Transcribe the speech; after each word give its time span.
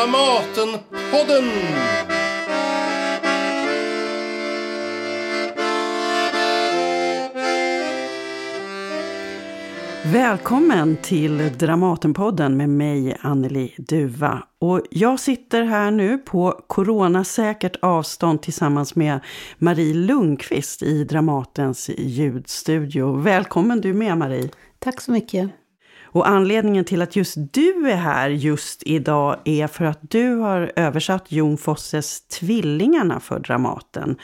Dramatenpodden! 0.00 1.44
Välkommen 10.04 10.96
till 10.96 11.58
Dramatenpodden 11.58 12.56
med 12.56 12.68
mig, 12.68 13.16
Anneli 13.20 13.74
Duva. 13.78 14.42
Och 14.58 14.82
jag 14.90 15.20
sitter 15.20 15.62
här 15.62 15.90
nu 15.90 16.18
på 16.18 16.60
coronasäkert 16.66 17.76
avstånd 17.82 18.42
tillsammans 18.42 18.94
med 18.94 19.20
Marie 19.58 19.94
Lundqvist 19.94 20.82
i 20.82 21.04
Dramatens 21.04 21.90
ljudstudio. 21.98 23.16
Välkommen 23.16 23.80
du 23.80 23.92
med, 23.92 24.18
Marie. 24.18 24.50
Tack 24.78 25.00
så 25.00 25.12
mycket. 25.12 25.59
Och 26.12 26.28
anledningen 26.28 26.84
till 26.84 27.02
att 27.02 27.16
just 27.16 27.34
du 27.52 27.90
är 27.90 27.96
här 27.96 28.30
just 28.30 28.82
idag 28.86 29.36
är 29.44 29.66
för 29.66 29.84
att 29.84 29.98
du 30.02 30.34
har 30.34 30.72
översatt 30.76 31.32
Jon 31.32 31.58
Fosses 31.58 32.20
Tvillingarna 32.20 33.20
för 33.20 33.38
Dramaten. 33.38 34.16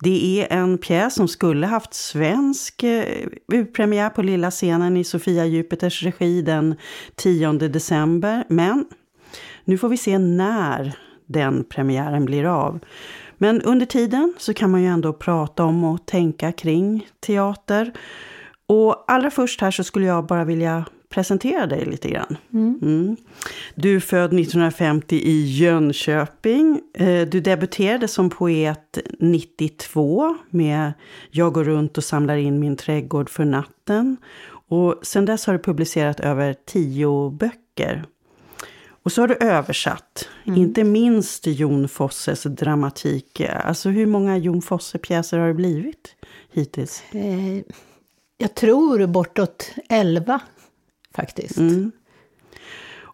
Det 0.00 0.40
är 0.40 0.56
en 0.58 0.78
pjäs 0.78 1.14
som 1.14 1.28
skulle 1.28 1.66
haft 1.66 1.94
svensk 1.94 2.82
eh, 2.82 3.26
urpremiär 3.52 4.10
på 4.10 4.22
lilla 4.22 4.50
scenen 4.50 4.96
i 4.96 5.04
Sofia 5.04 5.46
Jupiters 5.46 6.02
regi 6.02 6.42
den 6.42 6.74
10 7.14 7.52
december. 7.52 8.44
Men 8.48 8.86
nu 9.64 9.78
får 9.78 9.88
vi 9.88 9.96
se 9.96 10.18
när 10.18 10.98
den 11.26 11.64
premiären 11.64 12.24
blir 12.24 12.44
av. 12.44 12.78
Men 13.38 13.62
under 13.62 13.86
tiden 13.86 14.34
så 14.38 14.54
kan 14.54 14.70
man 14.70 14.82
ju 14.82 14.88
ändå 14.88 15.12
prata 15.12 15.64
om 15.64 15.84
och 15.84 16.06
tänka 16.06 16.52
kring 16.52 17.08
teater. 17.26 17.92
Och 18.66 19.04
allra 19.06 19.30
först 19.30 19.60
här 19.60 19.70
så 19.70 19.84
skulle 19.84 20.06
jag 20.06 20.26
bara 20.26 20.44
vilja 20.44 20.84
presentera 21.16 21.66
dig 21.66 21.84
lite 21.84 22.08
grann. 22.08 22.36
Mm. 22.52 22.78
Mm. 22.82 23.16
Du 23.74 23.96
är 23.96 24.00
född 24.00 24.24
1950 24.24 25.16
i 25.16 25.44
Jönköping. 25.58 26.80
Eh, 26.94 27.28
du 27.28 27.40
debuterade 27.40 28.08
som 28.08 28.30
poet 28.30 28.98
92 29.18 30.36
med 30.50 30.92
Jag 31.30 31.52
går 31.52 31.64
runt 31.64 31.98
och 31.98 32.04
samlar 32.04 32.36
in 32.36 32.60
min 32.60 32.76
trädgård 32.76 33.30
för 33.30 33.44
natten. 33.44 34.16
Och 34.68 34.94
sen 35.02 35.24
dess 35.24 35.46
har 35.46 35.52
du 35.52 35.58
publicerat 35.58 36.20
över 36.20 36.54
tio 36.66 37.30
böcker. 37.30 38.04
Och 39.02 39.12
så 39.12 39.20
har 39.20 39.28
du 39.28 39.34
översatt, 39.34 40.28
mm. 40.44 40.60
inte 40.60 40.84
minst 40.84 41.46
Jon 41.46 41.88
Fosses 41.88 42.42
dramatik. 42.42 43.40
Alltså 43.40 43.88
hur 43.88 44.06
många 44.06 44.36
Jon 44.36 44.62
Fosse-pjäser 44.62 45.38
har 45.38 45.48
det 45.48 45.54
blivit 45.54 46.14
hittills? 46.52 47.02
Eh, 47.12 47.62
jag 48.38 48.54
tror 48.54 49.06
bortåt 49.06 49.70
elva 49.88 50.40
faktiskt. 51.16 51.58
Mm. 51.58 51.92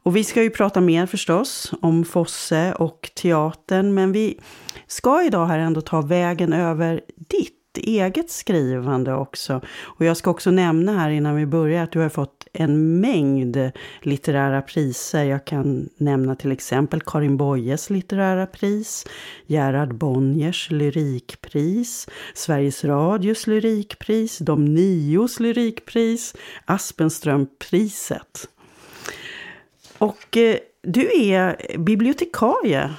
Och 0.04 0.16
vi 0.16 0.24
ska 0.24 0.42
ju 0.42 0.50
prata 0.50 0.80
mer 0.80 1.06
förstås 1.06 1.72
om 1.80 2.04
Fosse 2.04 2.74
och 2.78 3.10
teatern, 3.14 3.94
men 3.94 4.12
vi 4.12 4.40
ska 4.86 5.24
idag 5.24 5.46
här 5.46 5.58
ändå 5.58 5.80
ta 5.80 6.00
vägen 6.00 6.52
över 6.52 7.00
ditt 7.16 7.61
eget 7.78 8.30
skrivande 8.30 9.14
också. 9.14 9.60
Och 9.80 10.04
jag 10.04 10.16
ska 10.16 10.30
också 10.30 10.50
nämna 10.50 10.92
här 10.92 11.10
innan 11.10 11.36
vi 11.36 11.46
börjar 11.46 11.84
att 11.84 11.92
du 11.92 11.98
har 11.98 12.08
fått 12.08 12.46
en 12.52 13.00
mängd 13.00 13.70
litterära 14.00 14.62
priser. 14.62 15.24
Jag 15.24 15.44
kan 15.44 15.88
nämna 15.96 16.36
till 16.36 16.52
exempel 16.52 17.00
Karin 17.00 17.36
Boyes 17.36 17.90
litterära 17.90 18.46
pris, 18.46 19.06
Gerhard 19.46 19.94
Bonniers 19.94 20.70
lyrikpris, 20.70 22.08
Sveriges 22.34 22.84
Radios 22.84 23.46
lyrikpris, 23.46 24.38
De 24.38 24.64
Nios 24.64 25.40
lyrikpris, 25.40 26.34
Aspenströmpriset. 26.64 28.48
Och 29.98 30.36
eh, 30.36 30.56
du 30.82 31.30
är 31.30 31.76
bibliotekarie 31.78 32.90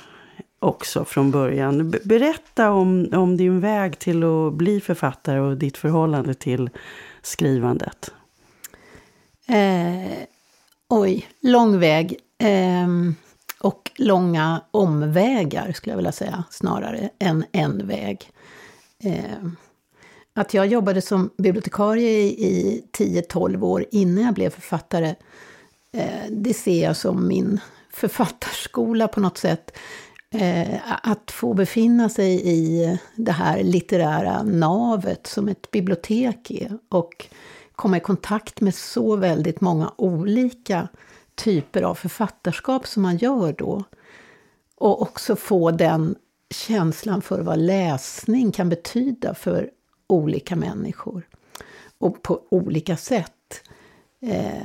också 0.64 1.06
från 1.06 1.32
början. 1.32 1.94
Berätta 2.04 2.72
om, 2.72 3.10
om 3.14 3.38
din 3.38 3.60
väg 3.60 4.00
till 4.00 4.24
att 4.24 4.54
bli 4.54 4.82
författare 4.82 5.40
och 5.40 5.58
ditt 5.58 5.78
förhållande 5.78 6.34
till 6.34 6.70
skrivandet. 7.22 8.12
Eh, 9.48 10.18
oj, 10.90 11.28
lång 11.42 11.80
väg. 11.80 12.18
Eh, 12.38 12.88
och 13.60 13.92
långa 13.96 14.62
omvägar 14.72 15.72
skulle 15.72 15.92
jag 15.92 15.98
vilja 15.98 16.12
säga, 16.12 16.44
snarare 16.50 17.10
än 17.20 17.46
en 17.52 17.88
väg. 17.88 18.30
Eh, 19.04 19.48
att 20.34 20.54
jag 20.54 20.68
jobbade 20.68 21.02
som 21.02 21.30
bibliotekarie 21.38 22.20
i 22.24 22.84
10-12 22.92 23.64
år 23.64 23.86
innan 23.92 24.24
jag 24.24 24.34
blev 24.34 24.50
författare, 24.50 25.16
eh, 25.94 26.30
det 26.30 26.54
ser 26.54 26.84
jag 26.84 26.98
som 26.98 27.28
min 27.28 27.60
författarskola 27.94 29.08
på 29.08 29.20
något 29.20 29.38
sätt. 29.38 29.78
Eh, 30.36 30.80
att 31.04 31.32
få 31.32 31.54
befinna 31.54 32.10
sig 32.10 32.50
i 32.50 33.00
det 33.16 33.32
här 33.32 33.64
litterära 33.64 34.44
navet 34.44 35.28
som 35.28 35.48
ett 35.48 35.72
bibliotek 35.72 36.52
är 36.52 36.78
och 36.90 37.28
komma 37.76 37.98
i 37.98 38.00
kontakt 38.00 38.62
med 38.62 38.76
så 38.76 39.16
väldigt 39.16 39.62
många 39.62 39.94
olika 39.96 40.88
typer 41.36 41.82
av 41.82 41.96
författarskap 41.96 42.88
som 42.88 43.04
man 43.04 43.18
gör 43.18 43.54
då. 43.54 43.84
Och 44.76 45.02
också 45.02 45.36
få 45.36 45.72
den 45.72 46.16
känslan 46.50 47.22
för 47.22 47.42
vad 47.42 47.60
läsning 47.60 48.52
kan 48.52 48.70
betyda 48.70 49.34
för 49.34 49.70
olika 50.08 50.56
människor. 50.56 51.28
Och 51.98 52.22
på 52.22 52.42
olika 52.50 52.98
sätt. 52.98 53.62
Eh, 54.22 54.64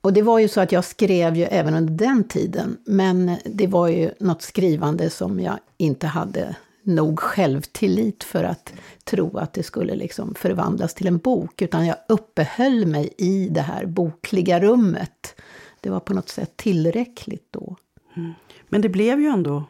och 0.00 0.12
det 0.12 0.22
var 0.22 0.38
ju 0.38 0.48
så 0.48 0.60
att 0.60 0.72
jag 0.72 0.84
skrev 0.84 1.36
ju 1.36 1.44
även 1.44 1.74
under 1.74 2.06
den 2.06 2.24
tiden, 2.24 2.78
men 2.86 3.36
det 3.44 3.66
var 3.66 3.88
ju 3.88 4.10
något 4.18 4.42
skrivande 4.42 5.10
som 5.10 5.40
jag 5.40 5.58
inte 5.76 6.06
hade 6.06 6.56
nog 6.82 7.20
självtillit 7.20 8.24
för 8.24 8.44
att 8.44 8.72
tro 9.04 9.38
att 9.38 9.52
det 9.52 9.62
skulle 9.62 9.94
liksom 9.94 10.34
förvandlas 10.34 10.94
till 10.94 11.06
en 11.06 11.18
bok, 11.18 11.62
utan 11.62 11.86
jag 11.86 11.96
uppehöll 12.08 12.86
mig 12.86 13.14
i 13.18 13.48
det 13.48 13.60
här 13.60 13.86
bokliga 13.86 14.60
rummet. 14.60 15.40
Det 15.80 15.90
var 15.90 16.00
på 16.00 16.14
något 16.14 16.28
sätt 16.28 16.56
tillräckligt 16.56 17.48
då. 17.50 17.76
Mm. 18.16 18.32
Men 18.68 18.80
det 18.80 18.88
blev 18.88 19.20
ju 19.20 19.26
ändå 19.26 19.64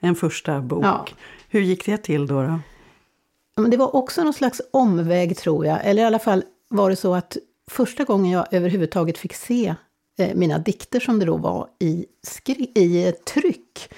en 0.00 0.14
första 0.14 0.60
bok. 0.60 0.84
Ja. 0.84 1.06
Hur 1.48 1.60
gick 1.60 1.86
det 1.86 1.96
till 1.96 2.26
då? 2.26 2.42
då? 2.42 2.58
Men 3.56 3.70
det 3.70 3.76
var 3.76 3.96
också 3.96 4.24
någon 4.24 4.32
slags 4.32 4.62
omväg 4.70 5.36
tror 5.36 5.66
jag, 5.66 5.78
eller 5.84 6.02
i 6.02 6.06
alla 6.06 6.18
fall 6.18 6.44
var 6.68 6.90
det 6.90 6.96
så 6.96 7.14
att 7.14 7.36
första 7.70 8.04
gången 8.04 8.32
jag 8.32 8.46
överhuvudtaget 8.50 9.18
fick 9.18 9.34
se 9.34 9.74
eh, 10.18 10.34
mina 10.34 10.58
dikter 10.58 11.00
som 11.00 11.18
det 11.18 11.24
då 11.24 11.36
var 11.36 11.68
i, 11.78 12.06
i 12.74 13.06
eh, 13.06 13.14
tryck, 13.14 13.94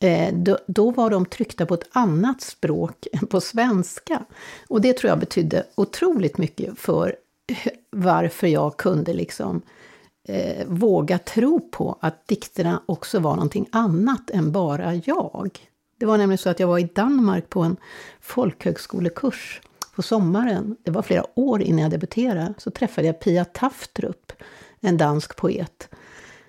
eh, 0.00 0.34
då, 0.34 0.58
då, 0.66 0.90
var 0.90 1.10
de 1.10 1.26
tryckta 1.26 1.66
på 1.66 1.74
ett 1.74 1.88
annat 1.92 2.40
språk 2.40 3.06
än 3.12 3.26
på 3.26 3.40
svenska. 3.40 4.24
Och 4.68 4.80
det 4.80 4.92
tror 4.92 5.08
jag 5.08 5.18
betydde 5.18 5.66
otroligt 5.74 6.38
mycket 6.38 6.78
för 6.78 7.16
varför 7.90 8.46
jag 8.46 8.76
kunde 8.76 9.12
liksom 9.12 9.62
eh, 10.28 10.66
våga 10.66 11.18
tro 11.18 11.60
på 11.60 11.98
att 12.00 12.28
dikterna 12.28 12.82
också 12.86 13.20
var 13.20 13.34
någonting 13.34 13.68
annat 13.72 14.30
än 14.30 14.52
bara 14.52 14.94
jag. 14.94 15.58
Det 15.98 16.06
var 16.06 16.18
nämligen 16.18 16.38
så 16.38 16.48
att 16.48 16.60
jag 16.60 16.68
var 16.68 16.78
i 16.78 16.88
Danmark 16.94 17.50
på 17.50 17.60
en 17.60 17.76
folkhögskolekurs 18.20 19.60
på 19.96 20.02
sommaren, 20.02 20.76
det 20.82 20.90
var 20.90 21.02
flera 21.02 21.24
år 21.34 21.62
innan 21.62 21.82
jag 21.82 21.90
debuterade, 21.90 22.54
så 22.58 22.70
träffade 22.70 23.06
jag 23.06 23.20
Pia 23.20 23.44
Taftrup, 23.44 24.32
en 24.80 24.96
dansk 24.96 25.36
poet, 25.36 25.88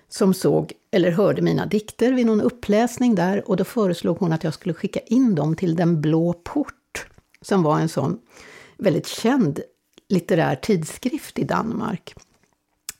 som 0.08 0.34
såg 0.34 0.72
eller 0.90 1.10
hörde 1.10 1.42
mina 1.42 1.66
dikter 1.66 2.12
vid 2.12 2.26
någon 2.26 2.40
uppläsning 2.40 3.14
där 3.14 3.48
och 3.48 3.56
då 3.56 3.64
föreslog 3.64 4.18
hon 4.18 4.32
att 4.32 4.44
jag 4.44 4.54
skulle 4.54 4.74
skicka 4.74 5.00
in 5.00 5.34
dem 5.34 5.56
till 5.56 5.76
Den 5.76 6.00
blå 6.00 6.32
port, 6.32 7.06
som 7.42 7.62
var 7.62 7.80
en 7.80 7.88
sån 7.88 8.18
väldigt 8.76 9.06
känd 9.06 9.60
litterär 10.08 10.56
tidskrift 10.56 11.38
i 11.38 11.44
Danmark. 11.44 12.14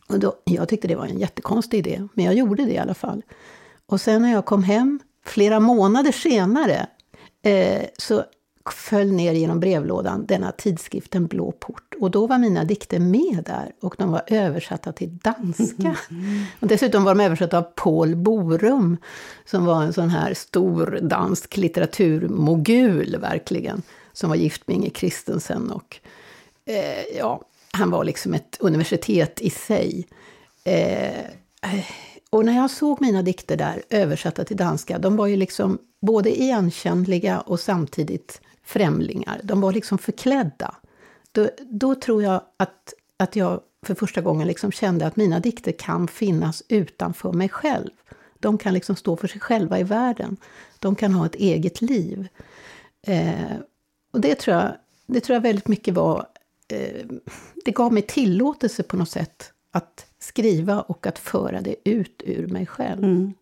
Och 0.09 0.19
då, 0.19 0.35
jag 0.45 0.69
tyckte 0.69 0.89
det 0.89 0.97
var 0.97 1.07
en 1.07 1.19
jättekonstig 1.19 1.79
idé, 1.79 2.09
men 2.15 2.25
jag 2.25 2.35
gjorde 2.35 2.65
det 2.65 2.73
i 2.73 2.79
alla 2.79 2.95
fall. 2.95 3.23
Och 3.87 4.01
sen 4.01 4.23
när 4.23 4.33
jag 4.33 4.45
kom 4.45 4.63
hem, 4.63 5.01
flera 5.25 5.61
månader 5.61 6.13
senare, 6.13 6.87
eh, 7.43 7.83
så 7.99 8.25
föll 8.73 9.13
ner 9.13 9.33
genom 9.33 9.61
brevlådan 9.61 10.27
denna 10.27 10.53
tidskriften 10.53 11.27
Blå 11.27 11.53
port. 11.53 11.95
Och 12.01 12.11
då 12.11 12.27
var 12.27 12.39
mina 12.39 12.65
dikter 12.65 12.99
med 12.99 13.43
där 13.47 13.73
och 13.81 13.95
de 13.99 14.13
var 14.13 14.23
översatta 14.27 14.93
till 14.93 15.17
danska. 15.17 15.97
Och 16.61 16.67
dessutom 16.67 17.05
var 17.05 17.15
de 17.15 17.25
översatta 17.25 17.59
av 17.59 17.63
Paul 17.63 18.17
Borum, 18.17 18.97
som 19.45 19.65
var 19.65 19.83
en 19.83 19.93
sån 19.93 20.11
här 20.11 20.35
stor 20.35 20.99
dansk 21.03 21.57
litteraturmogul 21.57 23.17
verkligen, 23.21 23.83
som 24.13 24.31
var 24.31 24.37
gift 24.37 24.69
med 24.69 24.77
Inge 24.77 24.91
Kristensen 24.91 25.71
och 25.71 25.97
eh, 26.65 27.17
ja, 27.19 27.43
han 27.73 27.91
var 27.91 28.05
liksom 28.05 28.35
ett 28.35 28.57
universitet 28.61 29.41
i 29.41 29.51
sig. 29.51 30.07
Eh, 30.65 31.25
och 32.31 32.45
när 32.45 32.57
jag 32.57 32.71
såg 32.71 33.01
mina 33.01 33.23
dikter 33.23 33.57
där 33.57 33.83
översatta 33.91 34.45
till 34.45 34.57
danska, 34.57 34.99
de 34.99 35.17
var 35.17 35.27
ju 35.27 35.37
liksom 35.37 35.79
både 36.01 36.43
igenkännliga 36.43 37.41
och 37.41 37.61
samtidigt 37.61 38.41
främlingar. 38.69 39.41
De 39.45 39.61
var 39.61 39.73
liksom 39.73 39.99
förklädda. 39.99 40.75
Då, 41.33 41.49
då 41.71 41.95
tror 41.95 42.23
jag 42.23 42.43
att, 42.57 42.95
att 43.17 43.37
jag 43.37 43.61
för 43.87 43.95
första 43.95 44.21
gången 44.21 44.49
liksom 44.49 44.73
kände 44.73 45.07
att 45.07 45.17
mina 45.17 45.41
dikter 45.41 45.73
kan 45.73 46.09
finnas 46.09 46.63
utanför 46.69 47.33
mig 47.33 47.49
själv. 47.49 47.91
De 48.39 48.59
kan 48.59 48.75
liksom 48.75 48.97
stå 48.97 49.17
för 49.17 49.29
sig 49.29 49.41
själva 49.41 49.79
i 49.79 49.83
världen. 49.83 50.37
De 50.79 50.95
kan 50.95 51.13
ha 51.13 51.27
ett 51.27 51.35
eget 51.35 51.81
liv. 51.81 52.29
Eh, 53.07 53.57
och 54.13 54.21
det 54.21 54.35
tror, 54.35 54.57
jag, 54.57 54.73
det 55.07 55.21
tror 55.21 55.35
jag 55.35 55.41
väldigt 55.41 55.69
mycket 55.69 55.95
var... 55.95 56.27
Eh, 56.69 57.07
det 57.65 57.71
gav 57.71 57.93
mig 57.93 58.03
tillåtelse 58.03 58.83
på 58.83 58.97
något 58.97 59.11
sätt 59.11 59.53
att 59.71 60.07
skriva 60.19 60.81
och 60.81 61.07
att 61.07 61.19
föra 61.19 61.61
det 61.61 61.77
ut 61.85 62.23
ur 62.27 62.47
mig 62.47 62.67
själv. 62.67 63.05
Mm. 63.05 63.35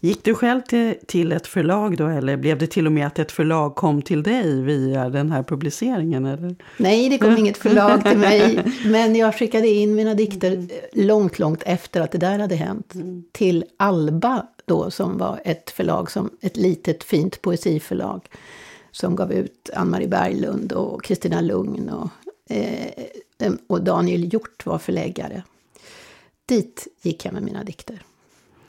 Gick 0.00 0.24
du 0.24 0.34
själv 0.34 0.60
till, 0.60 0.94
till 1.06 1.32
ett 1.32 1.46
förlag 1.46 1.96
då 1.96 2.06
eller 2.06 2.36
blev 2.36 2.58
det 2.58 2.66
till 2.66 2.86
och 2.86 2.92
med 2.92 3.06
att 3.06 3.18
ett 3.18 3.32
förlag 3.32 3.74
kom 3.74 4.02
till 4.02 4.22
dig 4.22 4.62
via 4.62 5.08
den 5.08 5.32
här 5.32 5.42
publiceringen? 5.42 6.26
Eller? 6.26 6.56
Nej, 6.76 7.08
det 7.08 7.18
kom 7.18 7.36
inget 7.36 7.56
förlag 7.56 8.04
till 8.04 8.18
mig. 8.18 8.64
Men 8.86 9.16
jag 9.16 9.38
skickade 9.38 9.68
in 9.68 9.94
mina 9.94 10.14
dikter 10.14 10.52
mm. 10.52 10.68
långt, 10.92 11.38
långt 11.38 11.62
efter 11.66 12.00
att 12.00 12.12
det 12.12 12.18
där 12.18 12.38
hade 12.38 12.54
hänt. 12.54 12.94
Mm. 12.94 13.24
Till 13.32 13.64
Alba 13.76 14.46
då, 14.64 14.90
som 14.90 15.18
var 15.18 15.40
ett 15.44 15.70
förlag, 15.70 16.10
som 16.10 16.30
ett 16.40 16.56
litet 16.56 17.04
fint 17.04 17.42
poesiförlag. 17.42 18.28
Som 18.90 19.16
gav 19.16 19.32
ut 19.32 19.70
Ann-Marie 19.74 20.08
Berglund 20.08 20.72
och 20.72 21.04
Kristina 21.04 21.40
Lugn 21.40 21.88
och, 21.88 22.10
eh, 22.54 23.52
och 23.66 23.82
Daniel 23.82 24.32
Hjort 24.32 24.66
var 24.66 24.78
förläggare. 24.78 25.42
Dit 26.46 26.86
gick 27.02 27.24
jag 27.24 27.34
med 27.34 27.42
mina 27.42 27.64
dikter. 27.64 28.02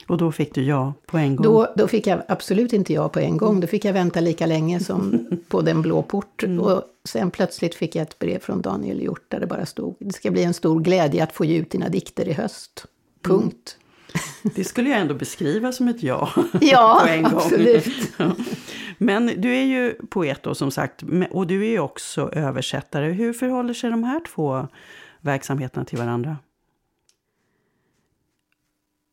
Och 0.07 0.17
då 0.17 0.31
fick 0.31 0.53
du 0.53 0.63
ja 0.63 0.93
på 1.05 1.17
en 1.17 1.35
gång? 1.35 1.45
Då, 1.45 1.73
då 1.75 1.87
fick 1.87 2.07
jag 2.07 2.21
absolut 2.27 2.73
inte 2.73 2.93
ja 2.93 3.09
på 3.09 3.19
en 3.19 3.37
gång. 3.37 3.59
Då 3.59 3.67
fick 3.67 3.85
jag 3.85 3.93
vänta 3.93 4.19
lika 4.19 4.45
länge 4.45 4.79
som 4.79 5.27
på 5.47 5.61
den 5.61 5.81
blå 5.81 6.01
port. 6.01 6.43
Mm. 6.43 6.59
Och 6.59 6.83
sen 7.03 7.31
plötsligt 7.31 7.75
fick 7.75 7.95
jag 7.95 8.01
ett 8.01 8.19
brev 8.19 8.39
från 8.39 8.61
Daniel 8.61 9.01
Hjort 9.01 9.25
där 9.27 9.39
det 9.39 9.47
bara 9.47 9.65
stod 9.65 9.95
Det 9.99 10.13
ska 10.13 10.31
bli 10.31 10.43
en 10.43 10.53
stor 10.53 10.79
glädje 10.79 11.23
att 11.23 11.33
få 11.33 11.45
ge 11.45 11.57
ut 11.57 11.71
dina 11.71 11.89
dikter 11.89 12.27
i 12.27 12.33
höst. 12.33 12.85
Punkt. 13.21 13.77
Mm. 13.77 14.53
Det 14.55 14.63
skulle 14.63 14.89
jag 14.89 14.99
ändå 14.99 15.13
beskriva 15.13 15.71
som 15.71 15.87
ett 15.87 16.03
ja. 16.03 16.29
Ja, 16.61 16.99
på 17.05 17.09
en 17.09 17.23
gång. 17.23 17.33
absolut. 17.35 18.13
Men 18.97 19.31
du 19.37 19.55
är 19.55 19.63
ju 19.63 19.93
poet 20.09 20.43
då 20.43 20.55
som 20.55 20.71
sagt, 20.71 21.03
och 21.31 21.47
du 21.47 21.65
är 21.65 21.69
ju 21.69 21.79
också 21.79 22.29
översättare. 22.33 23.11
Hur 23.11 23.33
förhåller 23.33 23.73
sig 23.73 23.89
de 23.89 24.03
här 24.03 24.19
två 24.19 24.67
verksamheterna 25.21 25.85
till 25.85 25.97
varandra? 25.97 26.37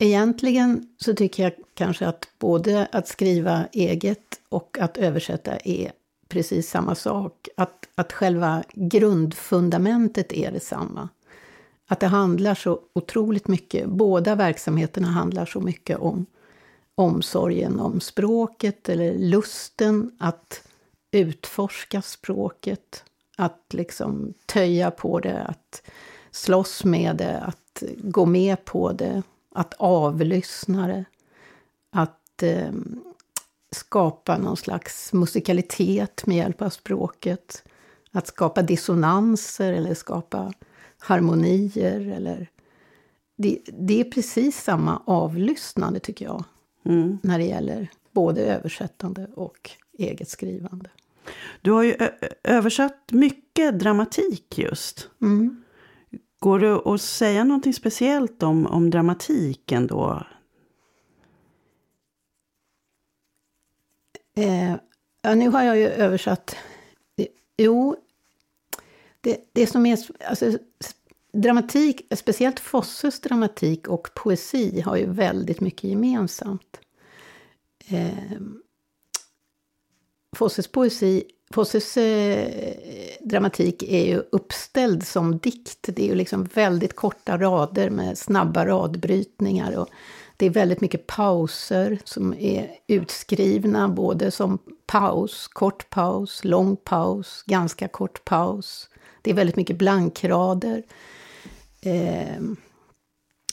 Egentligen 0.02 0.88
så 0.98 1.14
tycker 1.14 1.42
jag 1.42 1.52
kanske 1.74 2.06
att 2.06 2.28
både 2.38 2.88
att 2.92 3.08
skriva 3.08 3.66
eget 3.72 4.40
och 4.48 4.78
att 4.80 4.96
översätta 4.96 5.56
är 5.56 5.92
precis 6.28 6.70
samma 6.70 6.94
sak. 6.94 7.48
Att, 7.56 7.88
att 7.94 8.12
själva 8.12 8.64
grundfundamentet 8.74 10.32
är 10.32 10.52
detsamma. 10.52 11.08
Att 11.88 12.00
det 12.00 12.06
handlar 12.06 12.54
så 12.54 12.80
otroligt 12.92 13.48
mycket, 13.48 13.86
båda 13.86 14.34
verksamheterna 14.34 15.08
handlar 15.08 15.46
så 15.46 15.60
mycket 15.60 15.98
om 15.98 16.26
omsorgen 16.94 17.80
om 17.80 18.00
språket 18.00 18.88
eller 18.88 19.18
lusten 19.18 20.10
att 20.18 20.68
utforska 21.10 22.02
språket. 22.02 23.04
Att 23.36 23.64
liksom 23.70 24.34
töja 24.46 24.90
på 24.90 25.20
det, 25.20 25.42
att 25.42 25.82
slåss 26.30 26.84
med 26.84 27.16
det, 27.16 27.38
att 27.40 27.82
gå 27.98 28.26
med 28.26 28.64
på 28.64 28.92
det 28.92 29.22
att 29.54 29.74
avlyssna 29.74 30.86
det, 30.86 31.04
att 31.92 32.42
eh, 32.42 32.72
skapa 33.70 34.38
någon 34.38 34.56
slags 34.56 35.12
musikalitet 35.12 36.26
med 36.26 36.36
hjälp 36.36 36.62
av 36.62 36.70
språket, 36.70 37.64
att 38.12 38.26
skapa 38.26 38.62
dissonanser 38.62 39.72
eller 39.72 39.94
skapa 39.94 40.52
harmonier. 40.98 42.08
Eller... 42.08 42.50
Det, 43.36 43.58
det 43.78 44.00
är 44.00 44.04
precis 44.04 44.62
samma 44.62 45.02
avlyssnande, 45.06 46.00
tycker 46.00 46.24
jag, 46.24 46.44
mm. 46.84 47.18
när 47.22 47.38
det 47.38 47.44
gäller 47.44 47.88
både 48.10 48.40
översättande 48.44 49.26
och 49.34 49.70
eget 49.98 50.28
skrivande. 50.28 50.90
Du 51.62 51.70
har 51.70 51.82
ju 51.82 51.96
översatt 52.42 53.12
mycket 53.12 53.78
dramatik 53.78 54.58
just. 54.58 55.08
Mm. 55.20 55.62
Går 56.42 56.58
det 56.58 56.94
att 56.94 57.00
säga 57.00 57.44
någonting 57.44 57.74
speciellt 57.74 58.42
om, 58.42 58.66
om 58.66 58.90
dramatiken 58.90 59.86
då? 59.86 60.26
Eh, 64.36 64.74
ja, 65.22 65.34
nu 65.34 65.48
har 65.48 65.62
jag 65.62 65.78
ju 65.78 65.86
översatt... 65.86 66.56
Eh, 67.16 67.26
jo, 67.56 67.96
det, 69.20 69.50
det 69.52 69.66
som 69.66 69.86
är... 69.86 69.98
Alltså, 70.28 70.58
dramatik, 71.32 72.06
speciellt 72.16 72.60
Fosses 72.60 73.20
dramatik 73.20 73.88
och 73.88 74.08
poesi 74.14 74.80
har 74.80 74.96
ju 74.96 75.06
väldigt 75.06 75.60
mycket 75.60 75.84
gemensamt. 75.84 76.80
Eh, 77.88 78.40
Fosses 80.36 80.68
poesi 80.68 81.24
Fosses 81.52 81.96
eh, 81.96 82.74
dramatik 83.20 83.82
är 83.82 84.06
ju 84.06 84.22
uppställd 84.32 85.06
som 85.06 85.38
dikt. 85.38 85.78
Det 85.82 86.02
är 86.02 86.06
ju 86.06 86.14
liksom 86.14 86.44
väldigt 86.44 86.96
korta 86.96 87.38
rader 87.38 87.90
med 87.90 88.18
snabba 88.18 88.66
radbrytningar. 88.66 89.76
Och 89.76 89.88
det 90.36 90.46
är 90.46 90.50
väldigt 90.50 90.80
mycket 90.80 91.06
pauser 91.06 91.98
som 92.04 92.34
är 92.34 92.70
utskrivna 92.86 93.88
både 93.88 94.30
som 94.30 94.58
paus, 94.86 95.48
kort 95.48 95.90
paus, 95.90 96.44
lång 96.44 96.76
paus, 96.76 97.42
ganska 97.46 97.88
kort 97.88 98.24
paus. 98.24 98.88
Det 99.22 99.30
är 99.30 99.34
väldigt 99.34 99.56
mycket 99.56 99.78
blankrader. 99.78 100.82
Eh, 101.80 102.40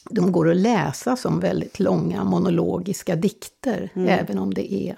de 0.10 0.32
går 0.32 0.50
att 0.50 0.58
läsa 0.58 1.16
som 1.16 1.40
väldigt 1.40 1.80
långa 1.80 2.24
monologiska 2.24 3.16
dikter, 3.16 3.90
mm. 3.94 4.10
även 4.10 4.40
om 4.40 4.54
det 4.54 4.74
är 4.74 4.98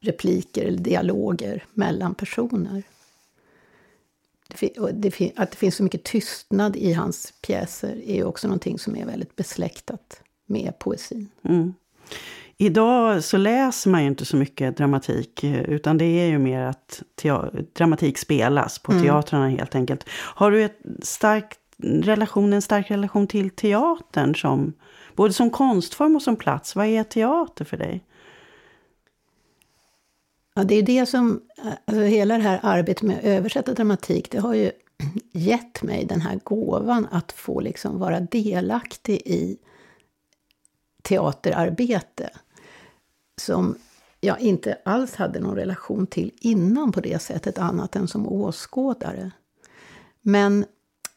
repliker 0.00 0.64
eller 0.64 0.78
dialoger 0.78 1.64
mellan 1.74 2.14
personer. 2.14 2.82
Det, 4.60 4.78
att 5.36 5.50
det 5.50 5.56
finns 5.56 5.76
så 5.76 5.82
mycket 5.82 6.04
tystnad 6.04 6.76
i 6.76 6.92
hans 6.92 7.32
pjäser 7.42 8.02
är 8.08 8.24
också 8.24 8.48
någonting 8.48 8.78
som 8.78 8.96
är 8.96 9.06
väldigt 9.06 9.36
besläktat 9.36 10.22
med 10.46 10.78
poesin. 10.78 11.28
Mm. 11.42 11.74
Idag 12.60 13.24
så 13.24 13.36
läser 13.36 13.90
man 13.90 14.02
ju 14.02 14.08
inte 14.08 14.24
så 14.24 14.36
mycket 14.36 14.76
dramatik, 14.76 15.44
utan 15.44 15.98
det 15.98 16.04
är 16.04 16.26
ju 16.26 16.38
mer 16.38 16.60
att 16.60 17.02
dramatik 17.72 18.18
spelas 18.18 18.78
på 18.78 18.92
mm. 18.92 19.04
teatrarna 19.04 19.48
helt 19.48 19.74
enkelt. 19.74 20.04
Har 20.10 20.50
du 20.50 20.64
ett 20.64 20.80
starkt 21.02 21.58
relation, 21.82 22.52
en 22.52 22.62
stark 22.62 22.90
relation 22.90 23.26
till 23.26 23.50
teatern, 23.50 24.34
som, 24.34 24.72
både 25.14 25.32
som 25.32 25.50
konstform 25.50 26.16
och 26.16 26.22
som 26.22 26.36
plats? 26.36 26.76
Vad 26.76 26.86
är 26.86 27.04
teater 27.04 27.64
för 27.64 27.76
dig? 27.76 28.04
Ja, 30.58 30.64
det 30.64 30.74
är 30.74 30.82
det 30.82 31.06
som, 31.06 31.40
alltså 31.84 32.02
hela 32.02 32.36
det 32.36 32.42
här 32.42 32.60
arbetet 32.62 33.02
med 33.02 33.18
att 33.18 33.24
översätta 33.24 33.74
dramatik, 33.74 34.30
det 34.30 34.38
har 34.38 34.54
ju 34.54 34.70
gett 35.32 35.82
mig 35.82 36.04
den 36.04 36.20
här 36.20 36.40
gåvan 36.44 37.06
att 37.10 37.32
få 37.32 37.60
liksom 37.60 37.98
vara 37.98 38.20
delaktig 38.20 39.22
i 39.24 39.58
teaterarbete. 41.02 42.30
Som 43.40 43.78
jag 44.20 44.40
inte 44.40 44.78
alls 44.84 45.14
hade 45.14 45.40
någon 45.40 45.56
relation 45.56 46.06
till 46.06 46.32
innan 46.40 46.92
på 46.92 47.00
det 47.00 47.22
sättet, 47.22 47.58
annat 47.58 47.96
än 47.96 48.08
som 48.08 48.28
åskådare. 48.28 49.30
Men 50.20 50.64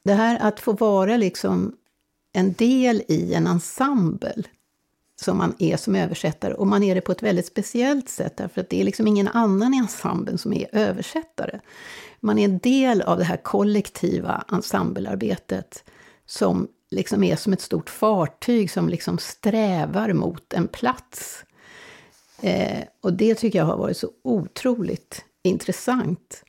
det 0.03 0.13
här 0.13 0.39
att 0.41 0.60
få 0.60 0.74
vara 0.74 1.17
liksom 1.17 1.75
en 2.33 2.53
del 2.53 3.03
i 3.07 3.33
en 3.33 3.48
ensemble 3.48 4.43
som 5.24 5.38
man 5.38 5.56
är 5.60 5.78
som 5.78 5.96
översättare. 5.96 6.54
Och 6.54 6.68
man 6.68 6.84
är 6.84 6.96
det 6.96 7.01
på 7.01 7.12
ett 7.12 7.24
väldigt 7.24 7.46
speciellt 7.46 8.10
sätt, 8.10 8.38
därför 8.38 8.62
att 8.62 8.70
det 8.70 8.82
är 8.82 8.84
liksom 8.84 9.08
ingen 9.08 9.28
annan 9.28 9.74
i 9.74 9.78
ensemblen 9.78 10.38
som 10.38 10.54
är 10.54 10.68
översättare. 10.72 11.60
Man 12.20 12.40
är 12.40 12.46
en 12.46 12.58
del 12.58 13.01
av 13.01 13.18
det 13.18 13.24
här 13.24 13.38
kollektiva 13.38 14.46
ensemblearbetet 14.51 15.84
som 16.25 16.68
liksom 16.90 17.24
är 17.24 17.36
som 17.36 17.54
ett 17.54 17.62
stort 17.62 17.90
fartyg 17.90 18.72
som 18.72 18.90
liksom 18.90 19.18
strävar 19.18 20.13
mot 20.13 20.54
en 20.54 20.68
plats. 20.68 21.44
Eh, 22.42 22.84
och 23.01 23.13
det 23.13 23.36
tycker 23.36 23.60
jag 23.60 23.66
har 23.66 23.78
varit 23.78 23.98
så 23.98 24.10
otroligt 24.24 25.25
intressant 25.44 26.44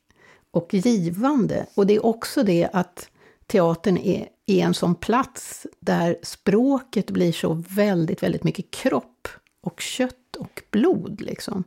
och 0.51 0.73
givande. 0.73 1.65
Och 1.75 1.87
det 1.87 1.95
är 1.95 2.05
också 2.05 2.43
det 2.43 2.69
att 2.73 3.09
teatern 3.47 3.97
är 3.97 4.27
är 4.45 4.65
en 4.65 4.73
sån 4.73 4.95
plats 4.95 5.67
där 5.79 6.17
språket 6.23 7.11
blir 7.11 7.31
så 7.31 7.63
väldigt, 7.69 8.23
väldigt 8.23 8.43
mycket 8.43 8.71
kropp 8.71 9.27
och 9.61 9.81
kött 9.81 10.35
och 10.39 10.63
blod. 10.71 11.21
Liksom. 11.21 11.63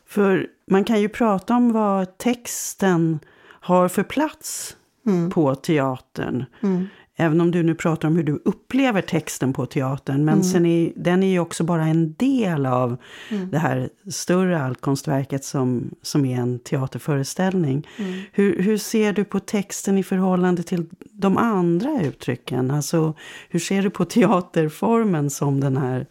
För 0.05 0.47
man 0.67 0.83
kan 0.83 1.01
ju 1.01 1.09
prata 1.09 1.55
om 1.55 1.71
vad 1.71 2.17
texten 2.17 3.19
har 3.43 3.87
för 3.87 4.03
plats 4.03 4.77
mm. 5.05 5.31
på 5.31 5.55
teatern. 5.55 6.45
Mm. 6.61 6.87
Även 7.17 7.41
om 7.41 7.51
du 7.51 7.63
nu 7.63 7.75
pratar 7.75 8.07
om 8.07 8.15
hur 8.15 8.23
du 8.23 8.41
upplever 8.45 9.01
texten 9.01 9.53
på 9.53 9.65
teatern. 9.65 10.25
Men 10.25 10.41
mm. 10.41 10.65
är, 10.65 10.93
den 10.95 11.23
är 11.23 11.27
ju 11.27 11.39
också 11.39 11.63
bara 11.63 11.85
en 11.85 12.13
del 12.13 12.65
av 12.65 12.97
mm. 13.29 13.51
det 13.51 13.57
här 13.57 13.89
större 14.11 14.61
allkonstverket 14.61 15.45
som, 15.45 15.95
som 16.01 16.25
är 16.25 16.37
en 16.39 16.59
teaterföreställning. 16.59 17.87
Mm. 17.97 18.21
Hur, 18.31 18.61
hur 18.61 18.77
ser 18.77 19.13
du 19.13 19.23
på 19.23 19.39
texten 19.39 19.97
i 19.97 20.03
förhållande 20.03 20.63
till 20.63 20.85
de 21.11 21.37
andra 21.37 22.01
uttrycken? 22.01 22.71
Alltså, 22.71 23.13
hur 23.49 23.59
ser 23.59 23.81
du 23.81 23.89
på 23.89 24.05
teaterformen 24.05 25.29
som 25.29 25.59
den 25.59 25.77
här? 25.77 26.07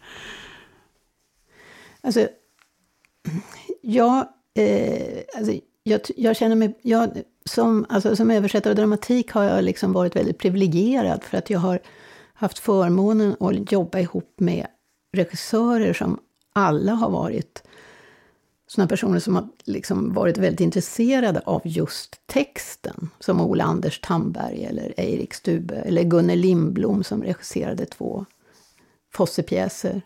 Alltså, 2.01 2.27
jag, 3.81 4.27
eh, 4.55 5.23
alltså, 5.37 5.53
jag, 5.87 6.01
jag 6.15 6.35
känner 6.35 6.55
mig... 6.55 6.79
Jag, 6.81 7.21
som, 7.45 7.85
alltså, 7.89 8.15
som 8.15 8.31
översättare 8.31 8.71
av 8.71 8.75
dramatik 8.75 9.31
har 9.31 9.43
jag 9.43 9.63
liksom 9.63 9.93
varit 9.93 10.15
väldigt 10.15 10.37
privilegierad 10.37 11.23
för 11.23 11.37
att 11.37 11.49
jag 11.49 11.59
har 11.59 11.79
haft 12.33 12.59
förmånen 12.59 13.35
att 13.39 13.71
jobba 13.71 13.99
ihop 13.99 14.33
med 14.37 14.67
regissörer 15.13 15.93
som 15.93 16.19
alla 16.53 16.93
har 16.93 17.09
varit 17.09 17.63
sådana 18.67 18.87
personer 18.87 19.19
som 19.19 19.35
har 19.35 19.47
liksom 19.65 20.13
varit 20.13 20.37
väldigt 20.37 20.59
intresserade 20.59 21.39
av 21.39 21.61
just 21.63 22.27
texten. 22.27 23.09
Som 23.19 23.41
Ola 23.41 23.63
Anders 23.63 23.99
Tamberg 23.99 24.65
eller 24.65 24.93
Eirik 24.97 25.33
Stube 25.33 25.75
eller 25.75 26.03
Gunnel 26.03 26.39
Lindblom 26.39 27.03
som 27.03 27.23
regisserade 27.23 27.85
två 27.85 28.25
Fosse-pjäser. 29.13 30.01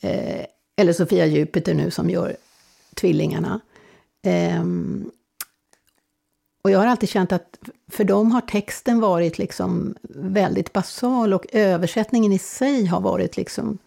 Eh, 0.00 0.46
eller 0.76 0.92
Sofia 0.92 1.26
Jupiter 1.26 1.74
nu 1.74 1.90
som 1.90 2.10
gör 2.10 2.36
Tvillingarna. 2.94 3.60
Um, 4.22 5.10
och 6.62 6.70
jag 6.70 6.78
har 6.78 6.86
alltid 6.86 7.08
känt 7.08 7.32
att 7.32 7.58
för 7.88 8.04
dem 8.04 8.32
har 8.32 8.40
texten 8.40 9.00
varit 9.00 9.38
liksom 9.38 9.94
väldigt 10.14 10.72
basal 10.72 11.34
och 11.34 11.46
översättningen 11.52 12.32
i 12.32 12.38
sig 12.38 12.86
har 12.86 13.00
varit 13.00 13.36
liksom 13.36 13.78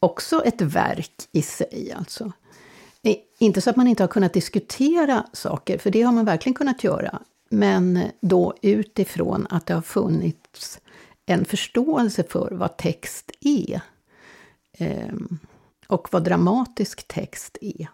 också 0.00 0.44
ett 0.44 0.60
verk 0.60 1.28
i 1.32 1.42
sig. 1.42 1.92
Alltså. 1.96 2.32
Inte 3.38 3.60
så 3.60 3.70
att 3.70 3.76
man 3.76 3.86
inte 3.86 4.02
har 4.02 4.08
kunnat 4.08 4.32
diskutera 4.32 5.26
saker, 5.32 5.78
för 5.78 5.90
det 5.90 6.02
har 6.02 6.12
man 6.12 6.24
verkligen 6.24 6.54
kunnat 6.54 6.84
göra. 6.84 7.22
Men 7.50 8.02
då 8.20 8.54
utifrån 8.62 9.46
att 9.50 9.66
det 9.66 9.74
har 9.74 9.82
funnits 9.82 10.80
en 11.26 11.44
förståelse 11.44 12.24
för 12.28 12.50
vad 12.50 12.76
text 12.76 13.30
är. 13.40 13.80
Ehm, 14.78 15.38
och 15.86 16.08
vad 16.12 16.24
dramatisk 16.24 17.08
text 17.08 17.58
är. 17.60 17.88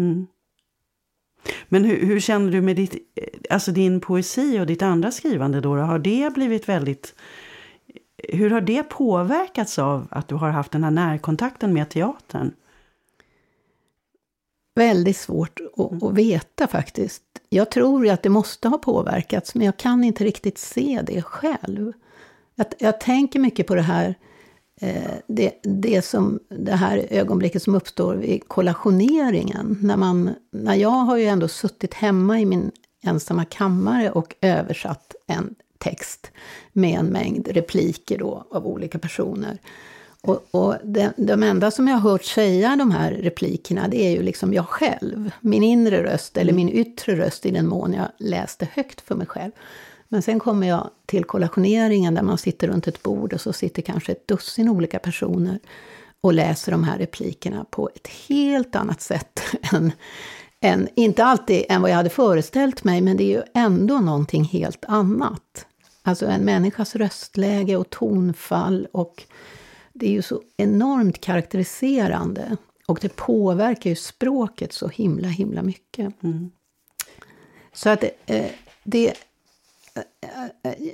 Mm. 0.00 0.26
Men 1.68 1.84
hur, 1.84 2.06
hur, 2.06 2.20
känner 2.20 2.52
du 2.52 2.60
med 2.60 2.76
ditt, 2.76 2.94
alltså 3.50 3.72
din 3.72 4.00
poesi 4.00 4.60
och 4.60 4.66
ditt 4.66 4.82
andra 4.82 5.10
skrivande 5.10 5.60
då? 5.60 5.76
Har 5.76 5.98
det 5.98 6.34
blivit 6.34 6.68
väldigt... 6.68 7.14
Hur 8.28 8.50
har 8.50 8.60
det 8.60 8.82
påverkats 8.82 9.78
av 9.78 10.06
att 10.10 10.28
du 10.28 10.34
har 10.34 10.50
haft 10.50 10.72
den 10.72 10.84
här 10.84 10.90
närkontakten 10.90 11.72
med 11.72 11.90
teatern? 11.90 12.52
Väldigt 14.74 15.16
svårt 15.16 15.60
att, 15.76 16.02
att 16.02 16.14
veta 16.14 16.66
faktiskt. 16.66 17.22
Jag 17.48 17.70
tror 17.70 18.08
att 18.08 18.22
det 18.22 18.28
måste 18.28 18.68
ha 18.68 18.78
påverkats, 18.78 19.54
men 19.54 19.66
jag 19.66 19.76
kan 19.76 20.04
inte 20.04 20.24
riktigt 20.24 20.58
se 20.58 21.02
det 21.06 21.22
själv. 21.22 21.92
Jag, 22.54 22.66
jag 22.78 23.00
tänker 23.00 23.40
mycket 23.40 23.66
på 23.66 23.74
det 23.74 23.82
här 23.82 24.06
Eh, 24.08 24.14
det, 25.26 25.52
det, 25.62 26.04
som, 26.04 26.40
det 26.48 26.72
här 26.72 27.06
ögonblicket 27.10 27.62
som 27.62 27.74
uppstår 27.74 28.14
vid 28.14 28.48
kollationeringen. 28.48 29.78
När, 29.82 29.96
man, 29.96 30.30
när 30.50 30.74
jag 30.74 30.90
har 30.90 31.16
ju 31.16 31.24
ändå 31.24 31.48
suttit 31.48 31.94
hemma 31.94 32.40
i 32.40 32.46
min 32.46 32.70
ensamma 33.02 33.44
kammare 33.44 34.10
och 34.10 34.34
översatt 34.40 35.14
en 35.26 35.54
text 35.78 36.30
med 36.72 36.98
en 36.98 37.06
mängd 37.06 37.48
repliker 37.48 38.18
då 38.18 38.46
av 38.50 38.66
olika 38.66 38.98
personer. 38.98 39.58
Och, 40.22 40.48
och 40.50 40.74
de, 40.84 41.10
de 41.16 41.42
enda 41.42 41.70
som 41.70 41.88
jag 41.88 41.96
har 41.96 42.10
hört 42.10 42.24
säga 42.24 42.76
de 42.76 42.90
här 42.90 43.12
replikerna, 43.12 43.88
det 43.88 44.06
är 44.06 44.10
ju 44.10 44.22
liksom 44.22 44.54
jag 44.54 44.66
själv. 44.66 45.30
Min 45.40 45.62
inre 45.62 46.02
röst, 46.02 46.36
eller 46.36 46.52
min 46.52 46.68
yttre 46.68 47.16
röst 47.16 47.46
i 47.46 47.50
den 47.50 47.66
mån 47.66 47.92
jag 47.92 48.08
läste 48.18 48.68
högt 48.74 49.00
för 49.00 49.14
mig 49.14 49.26
själv. 49.26 49.52
Men 50.12 50.22
sen 50.22 50.38
kommer 50.38 50.68
jag 50.68 50.90
till 51.06 51.24
kollationeringen 51.24 52.14
där 52.14 52.22
man 52.22 52.38
sitter 52.38 52.68
runt 52.68 52.88
ett 52.88 53.02
bord 53.02 53.32
och 53.32 53.40
så 53.40 53.52
sitter 53.52 53.82
kanske 53.82 54.12
ett 54.12 54.28
dussin 54.28 54.68
olika 54.68 54.98
personer 54.98 55.58
och 56.20 56.32
läser 56.32 56.72
de 56.72 56.84
här 56.84 56.98
replikerna 56.98 57.64
på 57.70 57.90
ett 57.94 58.08
helt 58.28 58.76
annat 58.76 59.00
sätt 59.00 59.40
än, 59.72 59.92
än 60.60 60.88
inte 60.94 61.24
alltid 61.24 61.64
än 61.68 61.82
vad 61.82 61.90
jag 61.90 61.96
hade 61.96 62.10
föreställt 62.10 62.84
mig, 62.84 63.00
men 63.00 63.16
det 63.16 63.24
är 63.24 63.36
ju 63.36 63.42
ändå 63.54 63.98
någonting 63.98 64.44
helt 64.44 64.84
annat. 64.88 65.66
Alltså 66.02 66.26
en 66.26 66.44
människas 66.44 66.96
röstläge 66.96 67.76
och 67.76 67.90
tonfall 67.90 68.88
och 68.92 69.22
det 69.92 70.06
är 70.06 70.12
ju 70.12 70.22
så 70.22 70.42
enormt 70.56 71.20
karaktäriserande. 71.20 72.56
Och 72.86 72.98
det 73.02 73.16
påverkar 73.16 73.90
ju 73.90 73.96
språket 73.96 74.72
så 74.72 74.88
himla, 74.88 75.28
himla 75.28 75.62
mycket. 75.62 76.22
Mm. 76.22 76.50
Så 77.72 77.88
att 77.88 78.04
eh, 78.26 78.50
det 78.84 79.14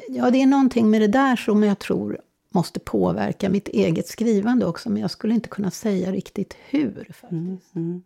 Ja, 0.08 0.30
det 0.30 0.42
är 0.42 0.46
någonting 0.46 0.90
med 0.90 1.00
det 1.00 1.08
där 1.08 1.36
som 1.36 1.62
jag 1.62 1.78
tror 1.78 2.20
måste 2.50 2.80
påverka 2.80 3.48
mitt 3.48 3.68
eget 3.68 4.08
skrivande 4.08 4.66
också, 4.66 4.90
men 4.90 5.02
jag 5.02 5.10
skulle 5.10 5.34
inte 5.34 5.48
kunna 5.48 5.70
säga 5.70 6.12
riktigt 6.12 6.56
hur. 6.70 7.08
Mm, 7.30 7.58
mm. 7.74 8.02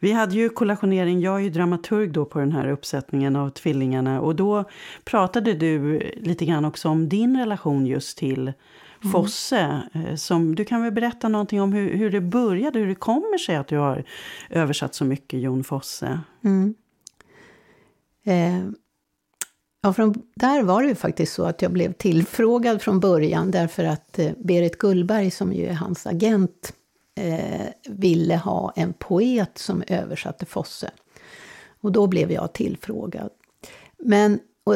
Vi 0.00 0.12
hade 0.12 0.34
ju 0.34 0.48
kollationering, 0.48 1.20
jag 1.20 1.36
är 1.36 1.40
ju 1.40 1.50
dramaturg 1.50 2.12
då 2.12 2.24
på 2.24 2.38
den 2.38 2.52
här 2.52 2.68
uppsättningen 2.68 3.36
av 3.36 3.50
Tvillingarna 3.50 4.20
och 4.20 4.36
då 4.36 4.64
pratade 5.04 5.54
du 5.54 5.98
lite 6.16 6.44
grann 6.44 6.64
också 6.64 6.88
om 6.88 7.08
din 7.08 7.36
relation 7.36 7.86
just 7.86 8.18
till 8.18 8.40
mm. 8.40 9.12
Fosse. 9.12 9.82
Mm. 9.92 10.16
Som, 10.16 10.54
du 10.54 10.64
kan 10.64 10.82
väl 10.82 10.92
berätta 10.92 11.28
någonting 11.28 11.60
om 11.62 11.72
hur, 11.72 11.96
hur 11.96 12.10
det 12.10 12.20
började, 12.20 12.78
hur 12.78 12.86
det 12.86 12.94
kommer 12.94 13.38
sig 13.38 13.56
att 13.56 13.68
du 13.68 13.76
har 13.76 14.04
översatt 14.50 14.94
så 14.94 15.04
mycket 15.04 15.40
Jon 15.40 15.64
Fosse? 15.64 16.20
Mm. 16.44 16.74
Eh, 18.24 18.72
Ja, 19.84 19.92
från, 19.92 20.14
där 20.34 20.62
var 20.62 20.82
det 20.82 20.88
ju 20.88 20.94
faktiskt 20.94 21.32
så 21.32 21.44
att 21.44 21.62
jag 21.62 21.72
blev 21.72 21.92
tillfrågad 21.92 22.82
från 22.82 23.00
början 23.00 23.50
därför 23.50 23.84
att 23.84 24.18
eh, 24.18 24.32
Berit 24.38 24.78
Gullberg, 24.78 25.30
som 25.30 25.52
ju 25.52 25.66
är 25.66 25.72
hans 25.72 26.06
agent, 26.06 26.72
eh, 27.14 27.66
ville 27.88 28.36
ha 28.36 28.72
en 28.76 28.92
poet 28.92 29.58
som 29.58 29.82
översatte 29.86 30.46
Fosse. 30.46 30.90
Och 31.80 31.92
då 31.92 32.06
blev 32.06 32.32
jag 32.32 32.52
tillfrågad. 32.52 33.30
Men 33.98 34.40
och, 34.64 34.74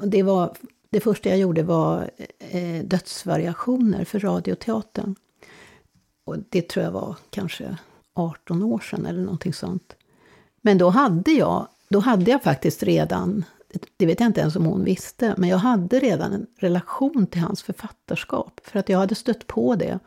och 0.00 0.08
det, 0.08 0.22
var, 0.22 0.56
det 0.90 1.00
första 1.00 1.28
jag 1.28 1.38
gjorde 1.38 1.62
var 1.62 2.10
eh, 2.38 2.84
dödsvariationer 2.84 4.04
för 4.04 4.20
Radioteatern. 4.20 5.14
Och 6.24 6.36
det 6.48 6.68
tror 6.68 6.84
jag 6.84 6.92
var 6.92 7.16
kanske 7.30 7.76
18 8.14 8.62
år 8.62 8.78
sedan 8.78 9.06
eller 9.06 9.22
någonting 9.22 9.54
sånt. 9.54 9.96
Men 10.62 10.78
då 10.78 10.88
hade 10.88 11.30
jag, 11.30 11.68
då 11.88 11.98
hade 11.98 12.30
jag 12.30 12.42
faktiskt 12.42 12.82
redan 12.82 13.44
det 13.96 14.06
vet 14.06 14.20
jag 14.20 14.26
inte 14.26 14.40
ens 14.40 14.56
om 14.56 14.64
hon 14.64 14.84
visste, 14.84 15.34
men 15.38 15.48
jag 15.48 15.58
hade 15.58 16.00
redan 16.00 16.32
en 16.32 16.46
relation 16.58 17.26
till 17.26 17.40
hans 17.40 17.62
författarskap. 17.62 18.60
För 18.64 18.78
att 18.78 18.88
jag 18.88 18.98
hade 18.98 19.14
stött 19.14 19.46
på 19.46 19.74
det 19.74 19.98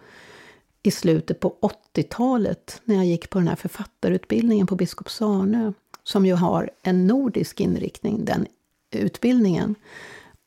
i 0.83 0.91
slutet 0.91 1.39
på 1.39 1.55
80-talet 1.95 2.81
när 2.83 2.95
jag 2.95 3.05
gick 3.05 3.29
på 3.29 3.39
den 3.39 3.47
här 3.47 3.55
författarutbildningen 3.55 4.67
på 4.67 4.75
Biskopsarnö, 4.75 5.73
som 6.03 6.25
ju 6.25 6.33
har 6.33 6.69
en 6.81 7.07
nordisk 7.07 7.59
inriktning, 7.59 8.25
den 8.25 8.47
utbildningen. 8.91 9.75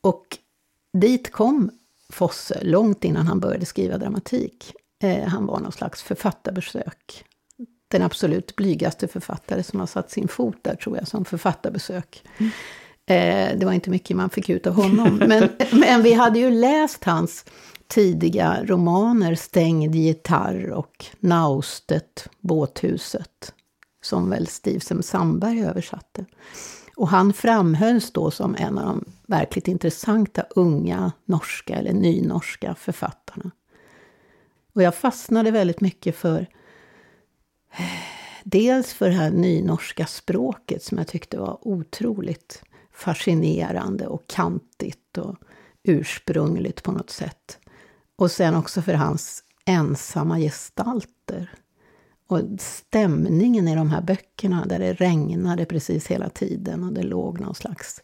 Och 0.01 0.37
dit 0.93 1.31
kom 1.31 1.71
Fosse 2.09 2.63
långt 2.63 3.03
innan 3.03 3.27
han 3.27 3.39
började 3.39 3.65
skriva 3.65 3.97
dramatik. 3.97 4.73
Eh, 4.99 5.27
han 5.27 5.45
var 5.45 5.59
någon 5.59 5.71
slags 5.71 6.03
författarbesök. 6.03 7.25
Den 7.87 8.01
absolut 8.01 8.55
blygaste 8.55 9.07
författare 9.07 9.63
som 9.63 9.79
har 9.79 9.87
satt 9.87 10.11
sin 10.11 10.27
fot 10.27 10.57
där, 10.61 10.75
tror 10.75 10.97
jag, 10.97 11.07
som 11.07 11.25
författarbesök. 11.25 12.23
Mm. 12.37 12.51
Eh, 13.09 13.57
det 13.57 13.65
var 13.65 13.73
inte 13.73 13.89
mycket 13.89 14.17
man 14.17 14.29
fick 14.29 14.49
ut 14.49 14.67
av 14.67 14.73
honom. 14.73 15.15
Men, 15.15 15.49
men 15.71 16.03
vi 16.03 16.13
hade 16.13 16.39
ju 16.39 16.51
läst 16.51 17.03
hans 17.03 17.45
tidiga 17.87 18.63
romaner 18.63 19.35
Stängd 19.35 19.95
gitarr 19.95 20.71
och 20.71 21.05
Naustet, 21.19 22.27
Båthuset, 22.39 23.53
som 24.01 24.29
väl 24.29 24.47
Stivsem 24.47 25.03
Sandberg 25.03 25.61
översatte. 25.65 26.25
Och 26.95 27.07
han 27.07 27.33
framhölls 27.33 28.11
då 28.11 28.31
som 28.31 28.55
en 28.55 28.77
av 28.77 28.85
de 28.85 29.05
verkligt 29.27 29.67
intressanta 29.67 30.43
unga 30.49 31.11
norska 31.25 31.75
eller 31.75 31.93
nynorska 31.93 32.75
författarna. 32.75 33.51
Och 34.73 34.81
jag 34.83 34.95
fastnade 34.95 35.51
väldigt 35.51 35.81
mycket 35.81 36.15
för 36.15 36.47
dels 38.43 38.93
för 38.93 39.09
det 39.09 39.15
här 39.15 39.31
nynorska 39.31 40.05
språket 40.05 40.83
som 40.83 40.97
jag 40.97 41.07
tyckte 41.07 41.39
var 41.39 41.67
otroligt 41.67 42.63
fascinerande 42.97 44.07
och 44.07 44.27
kantigt 44.27 45.17
och 45.17 45.35
ursprungligt 45.83 46.83
på 46.83 46.91
något 46.91 47.09
sätt. 47.09 47.59
Och 48.15 48.31
sen 48.31 48.55
också 48.55 48.81
för 48.81 48.93
hans 48.93 49.43
ensamma 49.65 50.39
gestalter. 50.39 51.51
Och 52.27 52.41
stämningen 52.59 53.67
i 53.67 53.75
de 53.75 53.89
här 53.89 54.01
böckerna 54.01 54.65
där 54.65 54.79
det 54.79 54.93
regnade 54.93 55.65
precis 55.65 56.07
hela 56.07 56.29
tiden 56.29 56.83
och 56.83 56.93
det 56.93 57.03
låg 57.03 57.39
någon 57.39 57.55
slags 57.55 58.01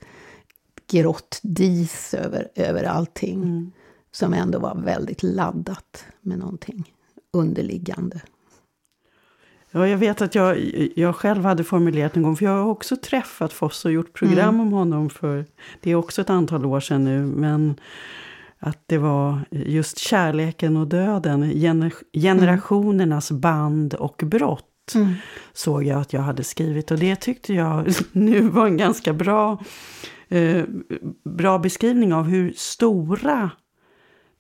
grått 0.88 1.40
dis 1.44 2.14
över, 2.14 2.52
över 2.56 2.84
allting. 2.84 3.44
Mm. 3.44 3.72
Som 4.12 4.34
ändå 4.34 4.60
var 4.60 4.76
väldigt 4.76 5.24
laddat 5.24 6.06
med 6.22 6.40
någonting 6.40 6.94
underliggande. 7.32 8.22
Ja, 9.76 9.88
jag 9.88 9.98
vet 9.98 10.22
att 10.22 10.36
jag, 10.36 10.58
jag 10.96 11.16
själv 11.16 11.46
hade 11.46 11.64
formulerat 11.64 12.18
en 12.18 12.24
gång, 12.24 12.36
för 12.36 12.46
jag 12.46 12.52
har 12.52 12.66
också 12.66 12.96
träffat 12.96 13.54
Foss 13.54 13.86
och 13.86 13.92
gjort 13.92 14.14
program 14.14 14.56
mm. 14.56 14.62
om 14.62 14.74
honom 14.74 15.10
för, 15.10 15.46
det 15.82 15.92
är 15.92 15.96
också 15.96 16.22
ett 16.22 16.30
antal 16.30 16.66
år 16.66 16.80
sedan 16.80 17.04
nu, 17.04 17.26
men 17.26 17.76
att 18.60 18.84
det 18.86 18.98
var 18.98 19.40
just 19.52 19.98
kärleken 19.98 20.78
och 20.78 20.88
döden, 20.88 21.50
gener, 21.50 21.94
generationernas 22.14 23.32
mm. 23.32 23.42
band 23.42 23.94
och 23.94 24.22
brott. 24.26 24.70
Mm. 24.96 25.14
såg 25.54 25.84
jag 25.84 26.02
att 26.02 26.14
jag 26.14 26.22
hade 26.22 26.44
skrivit 26.44 26.92
och 26.92 27.00
det 27.00 27.16
tyckte 27.16 27.54
jag 27.54 27.94
nu 28.12 28.42
var 28.42 28.66
en 28.66 28.78
ganska 28.78 29.14
bra, 29.14 29.64
eh, 30.30 30.64
bra 31.26 31.60
beskrivning 31.60 32.14
av 32.14 32.26
hur 32.26 32.54
stora 32.56 33.52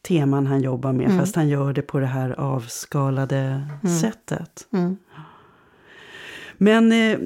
teman 0.07 0.48
han 0.48 0.62
jobbar 0.62 0.93
med, 0.93 1.05
mm. 1.05 1.19
fast 1.19 1.36
han 1.36 1.48
gör 1.48 1.74
det 1.74 1.81
på 1.81 2.00
det 2.00 2.05
här 2.05 2.39
avskalade 2.39 3.63
mm. 3.83 4.00
sättet. 4.00 4.67
Mm. 4.74 4.98
Men 6.57 6.91
eh, 6.91 7.19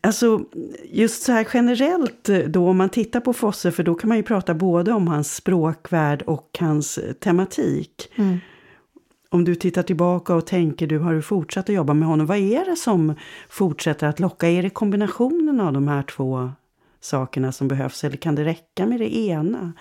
alltså 0.00 0.44
just 0.84 1.22
så 1.22 1.32
här 1.32 1.48
generellt 1.54 2.28
då 2.46 2.68
om 2.68 2.76
man 2.76 2.88
tittar 2.88 3.20
på 3.20 3.32
Fosse, 3.32 3.72
för 3.72 3.82
då 3.82 3.94
kan 3.94 4.08
man 4.08 4.16
ju 4.16 4.22
prata 4.22 4.54
både 4.54 4.92
om 4.92 5.08
hans 5.08 5.34
språkvärld 5.34 6.22
och 6.22 6.56
hans 6.60 6.98
tematik. 7.20 8.12
Mm. 8.16 8.38
Om 9.28 9.44
du 9.44 9.54
tittar 9.54 9.82
tillbaka 9.82 10.34
och 10.34 10.46
tänker, 10.46 10.86
du 10.86 10.98
har 10.98 11.14
du 11.14 11.22
fortsatt 11.22 11.68
att 11.68 11.74
jobba 11.74 11.94
med 11.94 12.08
honom, 12.08 12.26
vad 12.26 12.38
är 12.38 12.64
det 12.64 12.76
som 12.76 13.14
fortsätter 13.48 14.06
att 14.06 14.20
locka? 14.20 14.48
Är 14.48 14.62
det 14.62 14.70
kombinationen 14.70 15.60
av 15.60 15.72
de 15.72 15.88
här 15.88 16.02
två 16.02 16.50
sakerna 17.00 17.52
som 17.52 17.68
behövs 17.68 18.04
eller 18.04 18.16
kan 18.16 18.34
det 18.34 18.44
räcka 18.44 18.86
med 18.86 19.00
det 19.00 19.16
ena? 19.16 19.72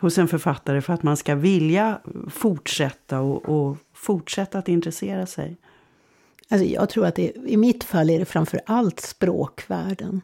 Hos 0.00 0.18
en 0.18 0.28
författare 0.28 0.80
för 0.80 0.92
att 0.92 1.02
man 1.02 1.16
ska 1.16 1.34
vilja 1.34 2.00
fortsätta 2.28 3.20
och, 3.20 3.48
och 3.48 3.76
fortsätta 3.92 4.58
att 4.58 4.68
intressera 4.68 5.26
sig? 5.26 5.56
Alltså 6.48 6.66
jag 6.66 6.88
tror 6.88 7.06
att 7.06 7.14
det, 7.14 7.32
i 7.46 7.56
mitt 7.56 7.84
fall 7.84 8.10
är 8.10 8.18
det 8.18 8.24
framför 8.24 8.60
allt 8.66 9.00
språkvärlden. 9.00 10.20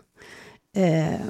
Eh, 0.73 1.21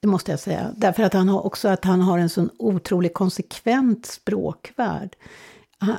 det 0.00 0.08
måste 0.08 0.30
jag 0.30 0.40
säga. 0.40 0.74
Därför 0.76 1.02
att 1.02 1.12
han 1.12 1.28
har 1.28 1.46
också 1.46 1.68
att 1.68 1.84
han 1.84 2.00
har 2.00 2.18
en 2.18 2.28
sån 2.28 2.50
otroligt 2.58 3.14
konsekvent 3.14 4.06
språkvärld. 4.06 5.16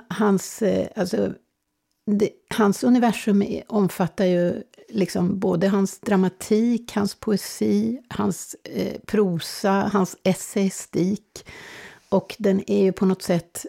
Hans, 0.10 0.62
eh, 0.62 0.88
alltså, 0.96 1.34
det, 2.06 2.30
hans 2.56 2.84
universum 2.84 3.44
omfattar 3.68 4.26
ju 4.26 4.64
liksom 4.92 5.40
både 5.40 5.68
hans 5.68 6.00
dramatik, 6.00 6.92
hans 6.96 7.16
poesi, 7.16 8.02
hans 8.10 8.56
eh, 8.64 9.00
prosa, 9.08 9.90
hans 9.94 10.18
essayistik. 10.24 11.46
Och 12.10 12.36
den 12.40 12.70
är 12.70 12.84
ju 12.84 12.92
på 12.92 13.06
något 13.06 13.22
sätt 13.22 13.66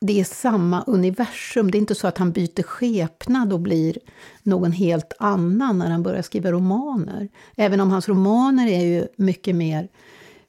det 0.00 0.20
är 0.20 0.24
samma 0.24 0.82
universum. 0.82 1.70
Det 1.70 1.78
är 1.78 1.80
inte 1.80 1.94
så 1.94 2.06
att 2.06 2.18
han 2.18 2.32
byter 2.32 2.62
skepnad 2.62 3.52
och 3.52 3.60
blir 3.60 3.98
någon 4.42 4.72
helt 4.72 5.12
annan 5.18 5.78
när 5.78 5.90
han 5.90 6.02
börjar 6.02 6.22
skriva 6.22 6.52
romaner. 6.52 7.28
Även 7.56 7.80
om 7.80 7.90
hans 7.90 8.08
romaner 8.08 8.68
är 8.68 8.84
ju 8.84 9.06
mycket 9.16 9.56
mer 9.56 9.88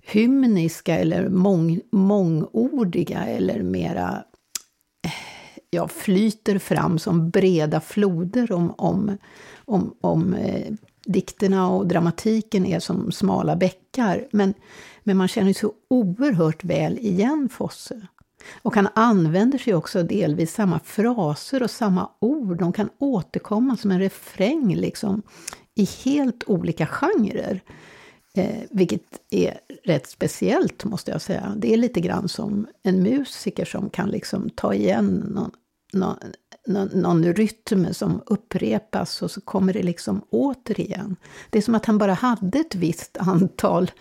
hymniska 0.02 0.98
eller 0.98 1.30
mång, 1.30 1.82
mångordiga 1.92 3.26
eller 3.26 3.64
mera 3.64 4.24
ja, 5.76 5.88
flyter 5.88 6.60
fram 6.60 7.00
som 7.00 7.30
breda 7.30 7.82
floder 7.82 8.52
om, 8.52 8.74
om, 8.78 9.18
om, 9.66 9.96
om 10.02 10.34
eh, 10.34 10.74
dikterna 11.06 11.70
och 11.70 11.88
dramatiken 11.88 12.66
är 12.66 12.80
som 12.80 13.12
smala 13.12 13.56
bäckar. 13.56 14.28
Men, 14.32 14.54
men 15.04 15.18
man 15.18 15.28
känner 15.28 15.54
så 15.54 15.74
oerhört 15.88 16.64
väl 16.64 16.98
igen 16.98 17.50
Fosse. 17.52 18.08
Och 18.62 18.76
han 18.76 18.88
använder 18.96 19.58
sig 19.58 19.76
också 19.76 20.04
delvis 20.04 20.54
samma 20.54 20.80
fraser 20.80 21.64
och 21.64 21.72
samma 21.72 22.10
ord. 22.20 22.60
De 22.60 22.74
kan 22.74 22.90
återkomma 22.98 23.78
som 23.78 23.92
en 23.92 24.00
refräng 24.00 24.76
liksom, 24.76 25.22
i 25.76 25.88
helt 26.04 26.44
olika 26.48 26.86
genrer. 26.86 27.62
Eh, 28.38 28.64
vilket 28.72 29.02
är 29.30 29.60
rätt 29.84 30.08
speciellt, 30.08 30.86
måste 30.86 31.12
jag 31.12 31.22
säga. 31.22 31.54
Det 31.58 31.74
är 31.74 31.78
lite 31.78 32.02
grann 32.02 32.28
som 32.28 32.68
en 32.84 33.04
musiker 33.04 33.66
som 33.66 33.90
kan 33.90 34.10
liksom 34.10 34.50
ta 34.50 34.74
igen 34.74 35.32
någon, 35.36 35.52
någon, 35.96 36.18
någon, 36.68 36.88
någon 36.88 37.24
rytm 37.24 37.94
som 37.94 38.22
upprepas 38.26 39.22
och 39.22 39.32
så 39.32 39.42
kommer 39.42 39.74
det 39.74 39.84
liksom 39.84 40.22
återigen. 40.30 41.16
Det 41.50 41.58
är 41.58 41.62
som 41.62 41.76
att 41.76 41.86
han 41.86 41.98
bara 41.98 42.14
hade 42.14 42.60
ett 42.60 42.76
visst 42.76 43.18
antal 43.18 43.92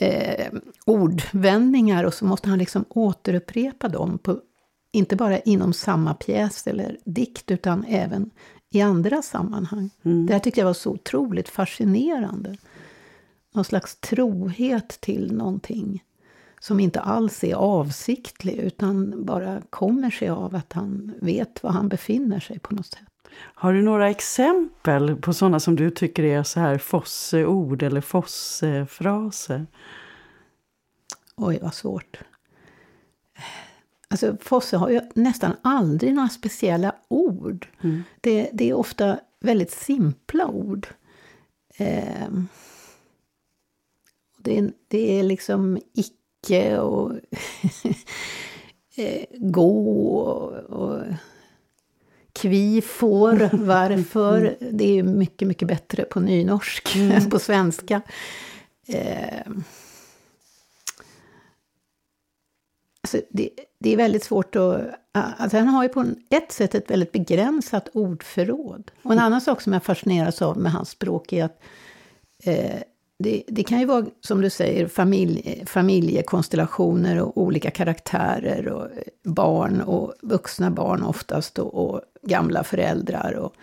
eh, 0.00 0.52
ordvändningar 0.86 2.04
och 2.04 2.14
så 2.14 2.24
måste 2.24 2.48
han 2.48 2.58
liksom 2.58 2.84
återupprepa 2.88 3.88
dem, 3.88 4.18
på, 4.18 4.40
inte 4.92 5.16
bara 5.16 5.38
inom 5.38 5.72
samma 5.72 6.14
pjäs 6.14 6.66
eller 6.66 6.98
dikt, 7.04 7.50
utan 7.50 7.84
även 7.88 8.30
i 8.72 8.80
andra 8.80 9.22
sammanhang. 9.22 9.90
Mm. 10.02 10.26
Det 10.26 10.32
här 10.32 10.40
tyckte 10.40 10.60
jag 10.60 10.66
var 10.66 10.74
så 10.74 10.90
otroligt 10.90 11.48
fascinerande. 11.48 12.56
Någon 13.54 13.64
slags 13.64 13.96
trohet 13.96 14.88
till 15.00 15.32
någonting 15.32 16.02
som 16.60 16.80
inte 16.80 17.00
alls 17.00 17.44
är 17.44 17.54
avsiktlig 17.54 18.54
utan 18.54 19.24
bara 19.24 19.62
kommer 19.70 20.10
sig 20.10 20.28
av 20.28 20.54
att 20.54 20.72
han 20.72 21.14
vet 21.20 21.62
var 21.62 21.70
han 21.70 21.88
befinner 21.88 22.40
sig 22.40 22.58
på 22.58 22.74
något 22.74 22.86
sätt. 22.86 23.04
Har 23.34 23.72
du 23.72 23.82
några 23.82 24.10
exempel 24.10 25.16
på 25.16 25.32
sådana 25.32 25.60
som 25.60 25.76
du 25.76 25.90
tycker 25.90 26.22
är 26.22 26.42
så 26.42 26.60
här 26.60 26.78
Fosse-ord 26.78 27.82
eller 27.82 28.00
Fosse-fraser? 28.00 29.66
Oj, 31.36 31.58
vad 31.62 31.74
svårt. 31.74 32.20
Alltså, 34.08 34.36
Fosse 34.40 34.76
har 34.76 34.90
ju 34.90 35.00
nästan 35.14 35.52
aldrig 35.62 36.14
några 36.14 36.28
speciella 36.28 36.94
ord. 37.08 37.66
Mm. 37.80 38.02
Det, 38.20 38.50
det, 38.52 38.70
är 38.70 38.74
ofta 38.74 39.20
väldigt 39.40 39.70
simpla 39.70 40.46
ord. 40.46 40.88
Eh, 41.76 42.28
det, 44.38 44.70
det, 44.88 45.18
är 45.18 45.22
liksom 45.22 45.78
icke 45.94 46.19
och 46.78 47.12
eh, 48.96 49.24
gå 49.38 49.90
och, 50.20 50.52
och 50.52 51.02
kvi, 52.32 52.82
får, 52.82 53.50
varför. 53.52 54.56
Det 54.60 54.98
är 54.98 55.02
mycket, 55.02 55.48
mycket 55.48 55.68
bättre 55.68 56.04
på 56.04 56.20
nynorsk 56.20 56.96
mm. 56.96 57.12
än 57.16 57.30
på 57.30 57.38
svenska. 57.38 58.02
Eh, 58.86 59.52
alltså 63.02 63.20
det, 63.30 63.50
det, 63.78 63.92
är 63.92 63.96
väldigt 63.96 64.24
svårt 64.24 64.56
att... 64.56 64.80
Alltså 65.12 65.56
han 65.56 65.68
har 65.68 65.82
ju 65.82 65.88
på 65.88 66.04
ett 66.30 66.52
sätt 66.52 66.74
ett 66.74 66.90
väldigt 66.90 67.12
begränsat 67.12 67.88
ordförråd. 67.92 68.90
Och 69.02 69.12
en 69.12 69.18
annan 69.18 69.40
sak 69.40 69.60
som 69.60 69.72
jag 69.72 69.84
fascineras 69.84 70.42
av 70.42 70.58
med 70.58 70.72
hans 70.72 70.90
språk 70.90 71.32
är 71.32 71.44
att 71.44 71.62
eh, 72.44 72.80
det, 73.22 73.42
det, 73.48 73.62
kan 73.62 73.80
ju 73.80 73.86
vara, 73.86 74.06
som 74.20 74.40
du 74.40 74.50
säger, 74.50 74.86
familj, 74.86 75.62
familjekonstellationer 75.66 77.20
och 77.20 77.38
olika 77.38 77.70
karaktärer 77.70 78.68
och 78.68 78.88
barn 79.24 79.80
och 79.80 80.14
vuxna 80.22 80.70
barn 80.70 81.02
oftast 81.02 81.58
och, 81.58 81.74
och 81.74 82.00
gamla 82.22 82.64
föräldrar. 82.64 83.32
Och, 83.32 83.54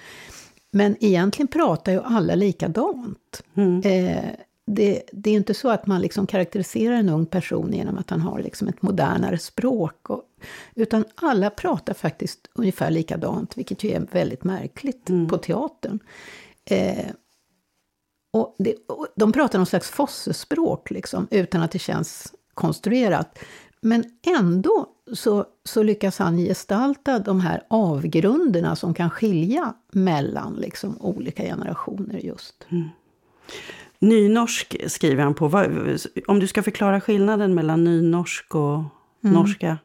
men 0.71 0.95
egentligen 0.99 1.47
pratar 1.47 1.91
ju 1.91 2.01
alla 2.03 2.35
likadant. 2.35 3.43
Mm. 3.55 3.81
Eh, 3.85 4.23
det, 4.67 5.03
det, 5.11 5.29
är 5.29 5.33
inte 5.33 5.53
så 5.53 5.69
att 5.69 5.87
man 5.87 6.01
liksom 6.01 6.27
karaktäriserar 6.27 6.95
en 6.95 7.09
ung 7.09 7.25
person 7.25 7.73
genom 7.73 7.97
att 7.97 8.09
han 8.09 8.21
har 8.21 8.39
liksom 8.39 8.67
ett 8.67 8.81
modernare 8.81 9.37
språk. 9.37 10.09
Och, 10.09 10.23
utan 10.75 11.05
alla 11.15 11.49
pratar 11.49 11.93
faktiskt 11.93 12.49
ungefär 12.53 12.91
likadant, 12.91 13.57
vilket 13.57 13.83
ju 13.83 13.91
är 13.91 14.07
väldigt 14.11 14.43
märkligt 14.43 15.09
mm. 15.09 15.27
på 15.27 15.37
teatern. 15.37 15.99
Eh, 16.65 17.05
och, 18.41 18.55
det, 18.57 18.75
och 18.87 19.07
de 19.15 19.31
pratar 19.31 19.59
någon 19.59 19.65
slags 19.65 19.89
fossespråk, 19.89 20.91
liksom, 20.91 21.27
utan 21.31 21.61
att 21.61 21.71
det 21.71 21.79
känns 21.79 22.33
konstruerat. 22.53 23.39
Men 23.81 24.03
ändå 24.37 24.87
så, 25.13 25.45
så 25.63 25.83
lyckas 25.83 26.19
han 26.19 26.37
gestalta 26.37 27.19
de 27.19 27.39
här 27.39 27.63
avgrunderna 27.67 28.75
som 28.75 28.93
kan 28.93 29.09
skilja 29.09 29.73
mellan 29.91 30.53
liksom, 30.53 31.01
olika 31.01 31.43
generationer 31.43 32.19
just. 32.19 32.67
Mm. 32.69 32.89
Nynorsk 33.99 34.75
skriver 34.87 35.23
han 35.23 35.33
på. 35.33 35.67
Om 36.27 36.39
du 36.39 36.47
ska 36.47 36.63
förklara 36.63 37.01
skillnaden 37.01 37.55
mellan 37.55 37.83
nynorsk 37.83 38.55
och 38.55 38.75
mm. 38.75 38.89
norska? 39.21 39.77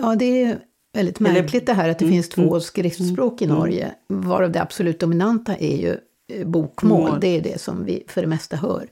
Ja, 0.00 0.14
det 0.14 0.42
är 0.42 0.58
väldigt 0.92 1.20
märkligt 1.20 1.66
det 1.66 1.72
här 1.72 1.88
att 1.88 1.98
det 1.98 2.04
Mm, 2.04 2.14
finns 2.14 2.28
två 2.28 2.60
skriftspråk 2.60 3.42
i 3.42 3.46
Norge, 3.46 3.94
varav 4.06 4.52
det 4.52 4.62
absolut 4.62 5.00
dominanta 5.00 5.56
är 5.56 5.76
ju 5.76 5.96
bokmål. 6.44 7.10
Mål. 7.10 7.20
Det 7.20 7.28
är 7.28 7.40
det 7.40 7.60
som 7.60 7.84
vi 7.84 8.04
för 8.08 8.20
det 8.20 8.26
mesta 8.26 8.56
hör. 8.56 8.88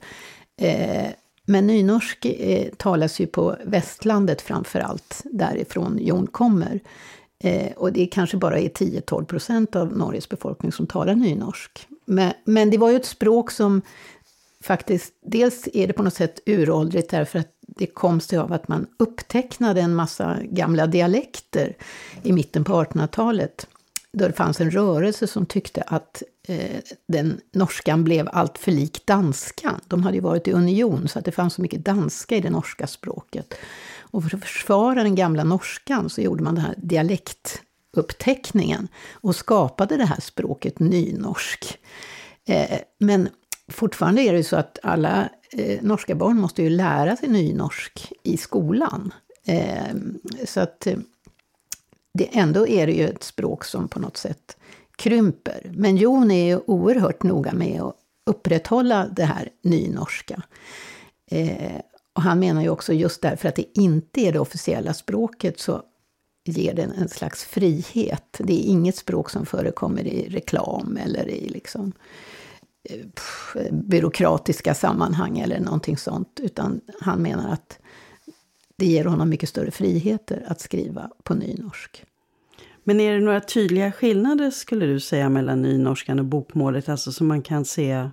Eh, 0.61 1.07
men 1.45 1.67
nynorsk 1.67 2.25
eh, 2.25 2.69
talas 2.77 3.19
ju 3.19 3.27
på 3.27 3.55
västlandet 3.63 4.41
framför 4.41 4.79
allt, 4.79 5.21
därifrån 5.23 5.97
Jon 6.01 6.27
kommer. 6.27 6.79
Eh, 7.43 7.71
och 7.71 7.93
det 7.93 8.05
kanske 8.05 8.37
bara 8.37 8.59
är 8.59 8.69
10-12 8.69 9.25
procent 9.25 9.75
av 9.75 9.97
Norges 9.97 10.29
befolkning 10.29 10.71
som 10.71 10.87
talar 10.87 11.15
nynorsk. 11.15 11.87
Men, 12.05 12.33
men 12.45 12.69
det 12.69 12.77
var 12.77 12.89
ju 12.89 12.95
ett 12.95 13.05
språk 13.05 13.51
som 13.51 13.81
faktiskt, 14.61 15.13
dels 15.25 15.67
är 15.73 15.87
det 15.87 15.93
på 15.93 16.03
något 16.03 16.13
sätt 16.13 16.39
uråldrigt 16.45 17.09
därför 17.09 17.39
att 17.39 17.51
det 17.67 17.85
kom 17.85 18.19
sig 18.19 18.39
av 18.39 18.53
att 18.53 18.67
man 18.67 18.87
upptecknade 18.99 19.81
en 19.81 19.95
massa 19.95 20.37
gamla 20.43 20.87
dialekter 20.87 21.75
i 22.23 22.31
mitten 22.31 22.63
på 22.63 22.83
1800-talet. 22.83 23.67
Då 24.17 24.27
det 24.27 24.33
fanns 24.33 24.61
en 24.61 24.71
rörelse 24.71 25.27
som 25.27 25.45
tyckte 25.45 25.81
att 25.81 26.23
eh, 26.47 26.79
den 27.07 27.41
norskan 27.53 28.03
blev 28.03 28.29
allt 28.31 28.57
för 28.57 28.71
lik 28.71 29.05
danskan. 29.05 29.81
De 29.87 30.03
hade 30.03 30.17
ju 30.17 30.21
varit 30.21 30.47
i 30.47 30.51
union 30.51 31.07
så 31.07 31.19
att 31.19 31.25
det 31.25 31.31
fanns 31.31 31.53
så 31.53 31.61
mycket 31.61 31.85
danska 31.85 32.35
i 32.35 32.41
det 32.41 32.49
norska 32.49 32.87
språket. 32.87 33.53
Och 33.99 34.23
för 34.23 34.37
att 34.37 34.43
försvara 34.43 35.03
den 35.03 35.15
gamla 35.15 35.43
norskan 35.43 36.09
så 36.09 36.21
gjorde 36.21 36.43
man 36.43 36.55
den 36.55 36.63
här 36.63 36.75
dialektuppteckningen 36.77 38.87
och 39.11 39.35
skapade 39.35 39.97
det 39.97 40.05
här 40.05 40.21
språket 40.21 40.79
nynorsk. 40.79 41.79
Eh, 42.47 42.79
men 42.99 43.29
fortfarande 43.71 44.21
är 44.21 44.31
det 44.31 44.37
ju 44.37 44.43
så 44.43 44.55
att 44.55 44.79
alla 44.83 45.29
eh, 45.51 45.81
norska 45.81 46.15
barn 46.15 46.39
måste 46.39 46.63
ju 46.63 46.69
lära 46.69 47.15
sig 47.15 47.29
nynorsk 47.29 48.13
i 48.23 48.37
skolan. 48.37 49.13
Eh, 49.47 49.95
så 50.45 50.59
att 50.59 50.87
eh, 50.87 50.97
det, 52.17 52.37
ändå 52.37 52.67
är 52.67 52.87
det 52.87 52.93
ju 52.93 53.07
ett 53.07 53.23
språk 53.23 53.63
som 53.65 53.87
på 53.87 53.99
något 53.99 54.17
sätt 54.17 54.57
krymper. 54.95 55.71
Men 55.73 55.97
Jon 55.97 56.31
är 56.31 56.45
ju 56.45 56.59
oerhört 56.65 57.23
noga 57.23 57.53
med 57.53 57.81
att 57.81 57.95
upprätthålla 58.25 59.07
det 59.07 59.25
här 59.25 59.49
nynorska. 59.61 60.41
Eh, 61.31 61.81
och 62.13 62.21
han 62.21 62.39
menar 62.39 62.61
ju 62.61 62.69
också 62.69 62.93
just 62.93 63.21
därför 63.21 63.49
att 63.49 63.55
det 63.55 63.79
inte 63.79 64.21
är 64.21 64.33
det 64.33 64.39
officiella 64.39 64.93
språket 64.93 65.59
så 65.59 65.81
ger 66.45 66.73
den 66.73 66.91
en 66.91 67.09
slags 67.09 67.45
frihet. 67.45 68.37
Det 68.39 68.53
är 68.53 68.69
inget 68.69 68.95
språk 68.95 69.29
som 69.29 69.45
förekommer 69.45 70.07
i 70.07 70.29
reklam 70.29 70.97
eller 71.03 71.29
i 71.29 71.49
liksom 71.49 71.93
eh, 72.89 72.97
pff, 72.97 73.55
byråkratiska 73.71 74.73
sammanhang 74.73 75.39
eller 75.39 75.59
någonting 75.59 75.97
sånt. 75.97 76.39
Utan 76.43 76.81
han 77.01 77.21
menar 77.21 77.49
att 77.53 77.79
det 78.77 78.85
ger 78.85 79.05
honom 79.05 79.29
mycket 79.29 79.49
större 79.49 79.71
friheter 79.71 80.43
att 80.47 80.61
skriva 80.61 81.11
på 81.23 81.33
nynorsk. 81.33 82.03
Men 82.83 82.99
är 82.99 83.13
det 83.13 83.19
några 83.19 83.41
tydliga 83.41 83.91
skillnader 83.91 84.51
skulle 84.51 84.85
du 84.85 84.99
säga 84.99 85.29
mellan 85.29 85.61
nynorskan 85.61 86.19
och 86.19 86.25
bokmålet? 86.25 86.89
Alltså 86.89 87.11
som 87.11 87.27
man 87.27 87.41
kan 87.41 87.65
se... 87.65 88.09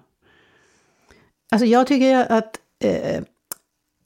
Alltså 1.51 1.67
jag 1.67 1.87
tycker 1.87 2.33
att 2.33 2.61
eh, 2.85 3.23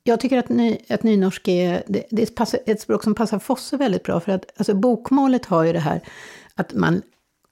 jag 0.02 0.20
tycker 0.20 0.38
att, 0.38 0.48
ny, 0.48 0.78
att 0.88 1.02
nynorsk 1.02 1.48
är, 1.48 1.82
det, 1.86 2.04
det 2.10 2.40
är 2.40 2.70
ett 2.70 2.80
språk 2.80 3.04
som 3.04 3.14
passar 3.14 3.38
Fosse 3.38 3.76
väldigt 3.76 4.02
bra. 4.02 4.20
För 4.20 4.32
att 4.32 4.44
alltså 4.56 4.74
bokmålet 4.74 5.46
har 5.46 5.64
ju 5.64 5.72
det 5.72 5.78
här 5.78 6.00
att 6.54 6.74
man 6.74 7.02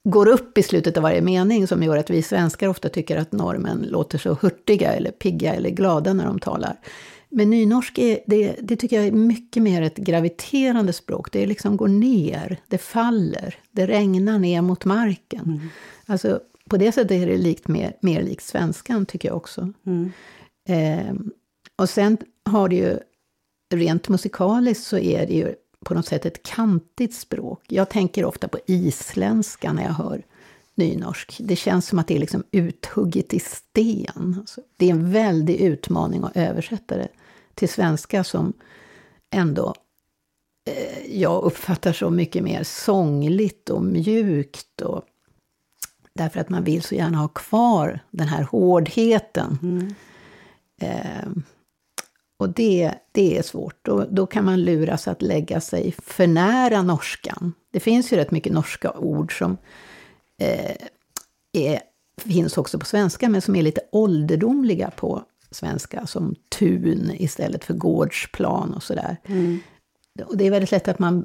går 0.05 0.29
upp 0.29 0.59
i 0.59 0.63
slutet 0.63 0.97
av 0.97 1.03
varje 1.03 1.21
mening 1.21 1.67
som 1.67 1.83
gör 1.83 1.97
att 1.97 2.11
vi 2.11 2.23
svenskar 2.23 2.69
ofta 2.69 2.89
tycker 2.89 3.17
att 3.17 3.33
normen 3.33 3.87
låter 3.91 4.19
så 4.19 4.35
hurtiga 4.35 4.93
eller 4.93 5.11
pigga 5.11 5.55
eller 5.55 5.71
glada 5.71 6.13
när 6.13 6.27
de 6.27 6.39
talar. 6.39 6.77
Men 7.37 7.51
nynorsk 7.51 7.99
är, 7.99 8.21
det, 8.27 8.57
det 8.63 8.77
tycker 8.77 8.97
jag 8.97 9.07
är 9.07 9.13
mycket 9.13 9.63
mer 9.63 9.83
ett 9.83 9.97
graviterande 9.97 10.93
språk. 10.93 11.33
Det 11.33 11.47
liksom 11.47 11.77
går 11.77 11.89
ner, 11.89 12.61
det 12.69 12.79
faller, 12.79 13.55
det 13.71 13.87
regnar 13.87 14.39
ner 14.39 14.63
mot 14.63 14.85
marken. 14.85 15.45
Mm. 15.45 15.69
Alltså, 16.07 16.41
på 16.71 16.77
det 16.77 16.93
sättet 16.93 17.11
är 17.11 17.27
det 17.27 17.37
likt 17.37 17.69
mer, 17.69 17.97
mer 18.01 18.23
likt 18.23 18.45
svenskan, 18.45 19.07
tycker 19.07 19.29
jag 19.29 19.37
också. 19.37 19.73
Mm. 19.87 20.13
Eh, 20.69 21.15
och 21.77 21.89
sen 21.89 22.19
har 22.45 22.69
det 22.69 22.77
ju, 22.77 22.99
rent 23.75 24.09
musikaliskt 24.09 24.85
så 24.85 24.99
är 24.99 25.27
det 25.27 25.35
ju 25.35 25.55
på 25.85 25.95
något 25.95 26.07
sätt 26.07 26.27
ett 26.27 26.43
kantigt 26.43 27.15
språk. 27.15 27.65
Jag 27.69 27.89
tänker 27.89 28.25
ofta 28.25 28.49
på 28.49 28.59
isländska 28.67 29.73
när 29.73 29.83
jag 29.83 29.93
hör 29.93 30.23
nynorsk. 30.75 31.37
Det 31.41 31.57
känns 31.57 31.87
som 31.87 31.99
att 31.99 32.07
det 32.07 32.17
är 32.17 32.21
liksom 32.21 32.45
uthugget 32.51 33.35
i 33.35 33.41
sten. 33.41 34.37
Alltså, 34.41 34.61
det 34.77 34.87
är 34.87 34.91
en 34.91 35.13
väldig 35.13 35.57
utmaning 35.61 36.25
att 36.25 36.37
översätta 36.37 36.97
det 36.97 37.09
till 37.57 37.69
svenska 37.69 38.25
som 38.25 38.53
ändå 39.31 39.75
eh, 40.71 41.21
jag 41.21 41.43
uppfattar 41.43 41.93
så 41.93 42.11
mycket 42.11 42.43
mer 42.43 42.63
sångligt 42.63 43.71
och 43.71 43.85
mjukt. 43.85 44.81
Och, 44.81 45.05
därför 46.13 46.41
att 46.41 46.49
man 46.49 46.65
vill 46.65 46.83
så 46.83 46.95
gärna 46.95 47.19
ha 47.19 47.29
kvar 47.29 48.01
den 48.11 48.29
här 48.29 48.43
hårdheten. 48.43 49.59
Mm. 49.63 49.95
Eh, 50.81 51.43
och 52.39 52.49
det, 52.49 52.95
det 53.13 53.39
är 53.39 53.43
svårt. 53.43 53.79
Då, 53.83 54.07
då 54.11 54.27
kan 54.27 54.45
man 54.45 54.61
luras 54.61 55.09
att 55.09 55.23
lägga 55.23 55.61
sig 55.61 55.95
för 55.99 56.27
nära 56.27 56.83
norskan. 56.83 57.53
Det 57.73 57.81
finns 57.81 58.13
ju 58.13 58.17
rätt 58.17 58.31
mycket 58.31 58.53
norska 58.53 58.93
ord 58.93 59.39
som 59.39 59.57
eh, 60.39 60.77
är, 61.53 61.81
finns 62.21 62.59
också 62.59 62.79
på 62.79 62.87
svenska, 62.87 63.29
men 63.29 63.43
som 63.43 63.57
är 63.57 63.63
lite 63.63 63.81
ålderdomliga 63.93 64.91
på 64.91 65.25
svenska, 65.51 66.07
som 66.07 66.35
tun 66.49 67.11
istället 67.15 67.65
för 67.65 67.75
gårdsplan 67.75 68.75
och 68.75 68.83
sådär. 68.83 69.17
Mm. 69.27 69.59
Och 70.27 70.37
det 70.37 70.47
är 70.47 70.51
väldigt 70.51 70.71
lätt 70.71 70.89
att 70.89 70.99
man 70.99 71.25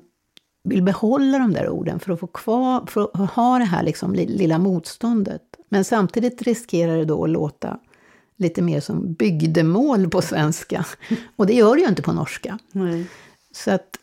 vill 0.63 0.83
behålla 0.83 1.39
de 1.39 1.53
där 1.53 1.69
orden 1.69 1.99
för 1.99 2.13
att 2.13 2.19
få 2.19 2.27
kvar, 2.27 2.85
för 2.87 3.09
att 3.13 3.31
ha 3.31 3.59
det 3.59 3.65
här 3.65 3.83
liksom 3.83 4.13
lilla 4.13 4.57
motståndet. 4.57 5.41
Men 5.69 5.83
samtidigt 5.83 6.41
riskerar 6.41 6.97
det 6.97 7.05
då 7.05 7.23
att 7.23 7.29
låta 7.29 7.79
lite 8.37 8.61
mer 8.61 8.79
som 8.79 9.13
bygdemål 9.13 10.09
på 10.09 10.21
svenska. 10.21 10.85
Och 11.35 11.45
det 11.45 11.53
gör 11.53 11.75
det 11.75 11.81
ju 11.81 11.87
inte 11.87 12.01
på 12.01 12.13
norska. 12.13 12.59
Nej. 12.71 13.05
Så 13.51 13.71
att 13.71 13.97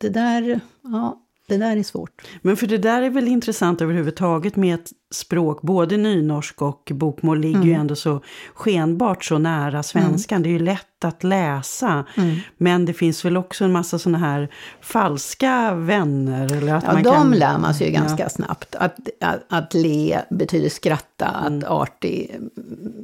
det 0.00 0.08
där, 0.08 0.60
ja, 0.82 1.21
det 1.58 1.64
där 1.66 1.76
är 1.76 1.82
svårt. 1.82 2.22
Men 2.42 2.56
för 2.56 2.66
det 2.66 2.78
där 2.78 3.02
är 3.02 3.10
väl 3.10 3.28
intressant 3.28 3.80
överhuvudtaget 3.80 4.56
med 4.56 4.74
ett 4.74 4.90
språk, 5.14 5.62
både 5.62 5.96
nynorsk 5.96 6.62
och 6.62 6.90
bokmål 6.94 7.40
ligger 7.40 7.56
Mm. 7.56 7.68
ju 7.68 7.74
ändå 7.74 7.96
så 7.96 8.20
skenbart 8.54 9.24
så 9.24 9.38
nära 9.38 9.82
svenskan. 9.82 10.42
Det 10.42 10.48
är 10.48 10.50
ju 10.50 10.58
lätt 10.58 11.04
att 11.04 11.24
läsa. 11.24 12.04
Mm. 12.16 12.36
Men 12.56 12.84
det 12.84 12.92
finns 12.92 13.24
väl 13.24 13.36
också 13.36 13.64
en 13.64 13.72
massa 13.72 13.98
sådana 13.98 14.18
här 14.18 14.48
falska 14.80 15.74
vänner. 15.74 16.52
Eller 16.56 16.74
att 16.74 16.84
Ja, 16.86 16.92
man 16.92 17.02
de 17.02 17.14
kan... 17.14 17.30
lär 17.30 17.58
man 17.58 17.74
sig 17.74 17.86
ju 17.88 17.92
Ja. 17.94 18.00
ganska 18.00 18.28
snabbt. 18.28 18.74
Att, 18.74 18.98
att, 19.20 19.42
att 19.48 19.74
le 19.74 20.18
betyder 20.30 20.68
skratta, 20.68 21.28
Mm. 21.46 21.58
att 21.58 21.64
artig 21.64 22.30
mm, 22.34 22.50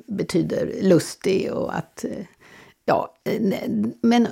betyder 0.06 0.72
lustig 0.82 1.52
och 1.52 1.76
att... 1.76 2.04
Ja, 2.84 3.14
men, 4.02 4.28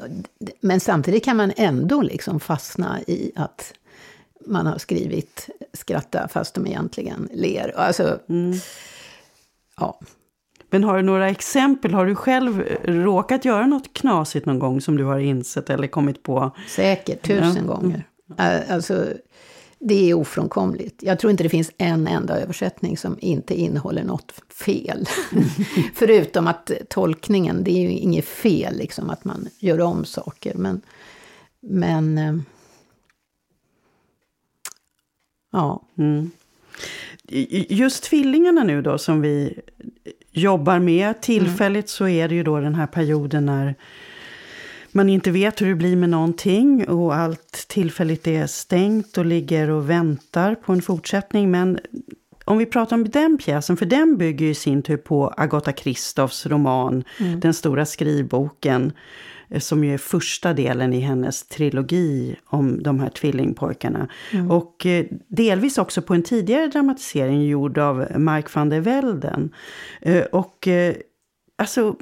men 0.61 0.81
samtidigt 0.81 1.25
kan 1.25 1.37
man 1.37 1.53
ändå 1.57 2.03
liksom 2.03 2.41
fastna 2.41 3.01
i 3.07 3.33
att 3.37 3.73
man 4.47 4.67
har 4.67 4.79
skrivit 4.79 5.49
skratta 5.73 6.29
fast 6.29 6.55
de 6.55 6.67
egentligen 6.67 7.29
ler. 7.33 7.73
Alltså, 7.77 8.19
Mm. 8.29 8.59
ja. 9.77 10.01
Men 10.71 10.85
har 10.85 10.97
du 10.97 11.03
några 11.03 11.29
exempel? 11.31 11.95
Har 11.95 12.07
du 12.07 12.15
själv 12.15 12.61
råkat 12.85 13.45
göra 13.45 13.67
något 13.67 13.95
knasigt 13.95 14.47
någon 14.47 14.59
gång 14.59 14.81
som 14.81 14.97
du 14.97 15.05
har 15.05 15.19
insett 15.19 15.71
eller 15.71 15.89
kommit 15.89 16.23
på? 16.23 16.51
Säkert, 16.69 17.23
tusen 17.27 17.57
Ja. 17.67 17.75
gånger. 17.75 18.09
Ä- 18.39 18.65
Alltså, 18.75 19.07
det 19.79 20.11
är 20.11 20.15
ofrånkomligt. 20.15 21.03
Jag 21.03 21.19
tror 21.19 21.31
inte 21.31 21.43
det 21.43 21.49
finns 21.49 21.71
en 21.79 22.07
enda 22.07 22.41
översättning 22.41 22.97
som 22.97 23.17
inte 23.21 23.55
innehåller 23.61 24.05
något 24.05 24.33
fel. 24.65 25.07
Förutom 25.95 26.47
att 26.47 26.71
tolkningen, 26.89 27.65
det 27.65 27.71
är 27.71 27.81
ju 27.81 27.91
inget 27.91 28.25
fel 28.25 28.77
liksom 28.77 29.11
att 29.11 29.25
man 29.25 29.49
gör 29.59 29.81
om 29.81 30.05
saker. 30.05 30.55
Men, 30.55 30.81
men 31.61 32.19
eh, 32.19 32.35
ja, 35.57 35.83
Mm. 35.99 36.31
Just 37.69 38.05
tvillingarna 38.05 38.65
nu 38.65 38.83
då 38.83 38.99
som 38.99 39.21
vi 39.21 39.61
jobbar 40.31 40.79
med. 40.79 41.21
Tillfälligt 41.21 41.89
så 41.89 42.09
är 42.09 42.29
det 42.29 42.35
ju 42.35 42.43
då 42.43 42.61
den 42.61 42.75
här 42.75 42.87
perioden 42.87 43.47
när 43.47 43.75
man 44.93 45.09
inte 45.09 45.31
vet 45.31 45.63
hur 45.63 45.69
det 45.69 45.75
blir 45.75 45.97
med 45.97 46.09
någonting 46.09 46.89
och 46.89 47.15
allt 47.15 47.65
tillfälligt 47.69 48.27
är 48.27 48.47
stängt 48.47 49.19
och 49.19 49.27
ligger 49.27 49.71
och 49.71 49.91
väntar 49.91 50.55
på 50.55 50.73
en 50.73 50.83
fortsättning. 50.83 51.51
Men 51.51 51.79
om 52.45 52.59
vi 52.59 52.67
pratar 52.67 52.97
om 52.97 53.09
den 53.09 53.39
pjäsen, 53.39 53.77
för 53.77 53.87
den 53.87 54.17
bygger 54.17 54.47
ju 54.47 54.51
i 54.51 54.55
sin 54.55 54.83
tur 54.83 54.97
på 54.97 55.35
Agatha 55.37 55.73
Christoffs 55.73 56.47
roman, 56.47 57.05
Den 57.39 57.55
stora 57.55 57.87
skrivboken, 57.87 58.93
som 59.59 59.85
ju 59.85 59.95
är 59.95 59.99
första 59.99 60.53
delen 60.53 60.93
i 60.93 61.01
hennes 61.01 61.47
trilogi 61.47 62.37
om 62.47 62.83
de 62.83 63.01
här 63.01 63.09
tvillingpojkarna. 63.09 64.09
Och 64.51 64.87
eh, 64.87 65.07
delvis 65.29 65.79
också 65.79 66.03
på 66.03 66.15
en 66.15 66.23
tidigare 66.23 66.67
dramatisering 66.67 67.47
gjord 67.47 67.79
av 67.79 68.07
Mark 68.17 68.55
van 68.55 68.69
der 68.69 68.81
Velden. 68.81 69.55
Eh, 70.01 70.25
Och 70.25 70.69
eh, 70.69 70.95
alltså, 71.57 71.97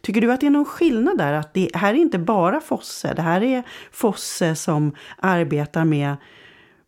tycker 0.00 0.20
du 0.20 0.32
att 0.32 0.40
det 0.40 0.46
är 0.46 0.50
någon 0.50 0.64
skillnad 0.64 1.18
där? 1.18 1.32
Att 1.32 1.54
det 1.54 1.70
här 1.74 1.94
är 1.94 1.98
inte 1.98 2.18
bara 2.18 2.60
Fosse, 2.60 3.14
det 3.14 3.22
här 3.22 3.42
är 3.42 3.62
Fosse 3.92 4.54
som 4.54 4.94
arbetar 5.18 5.84
med 5.84 6.16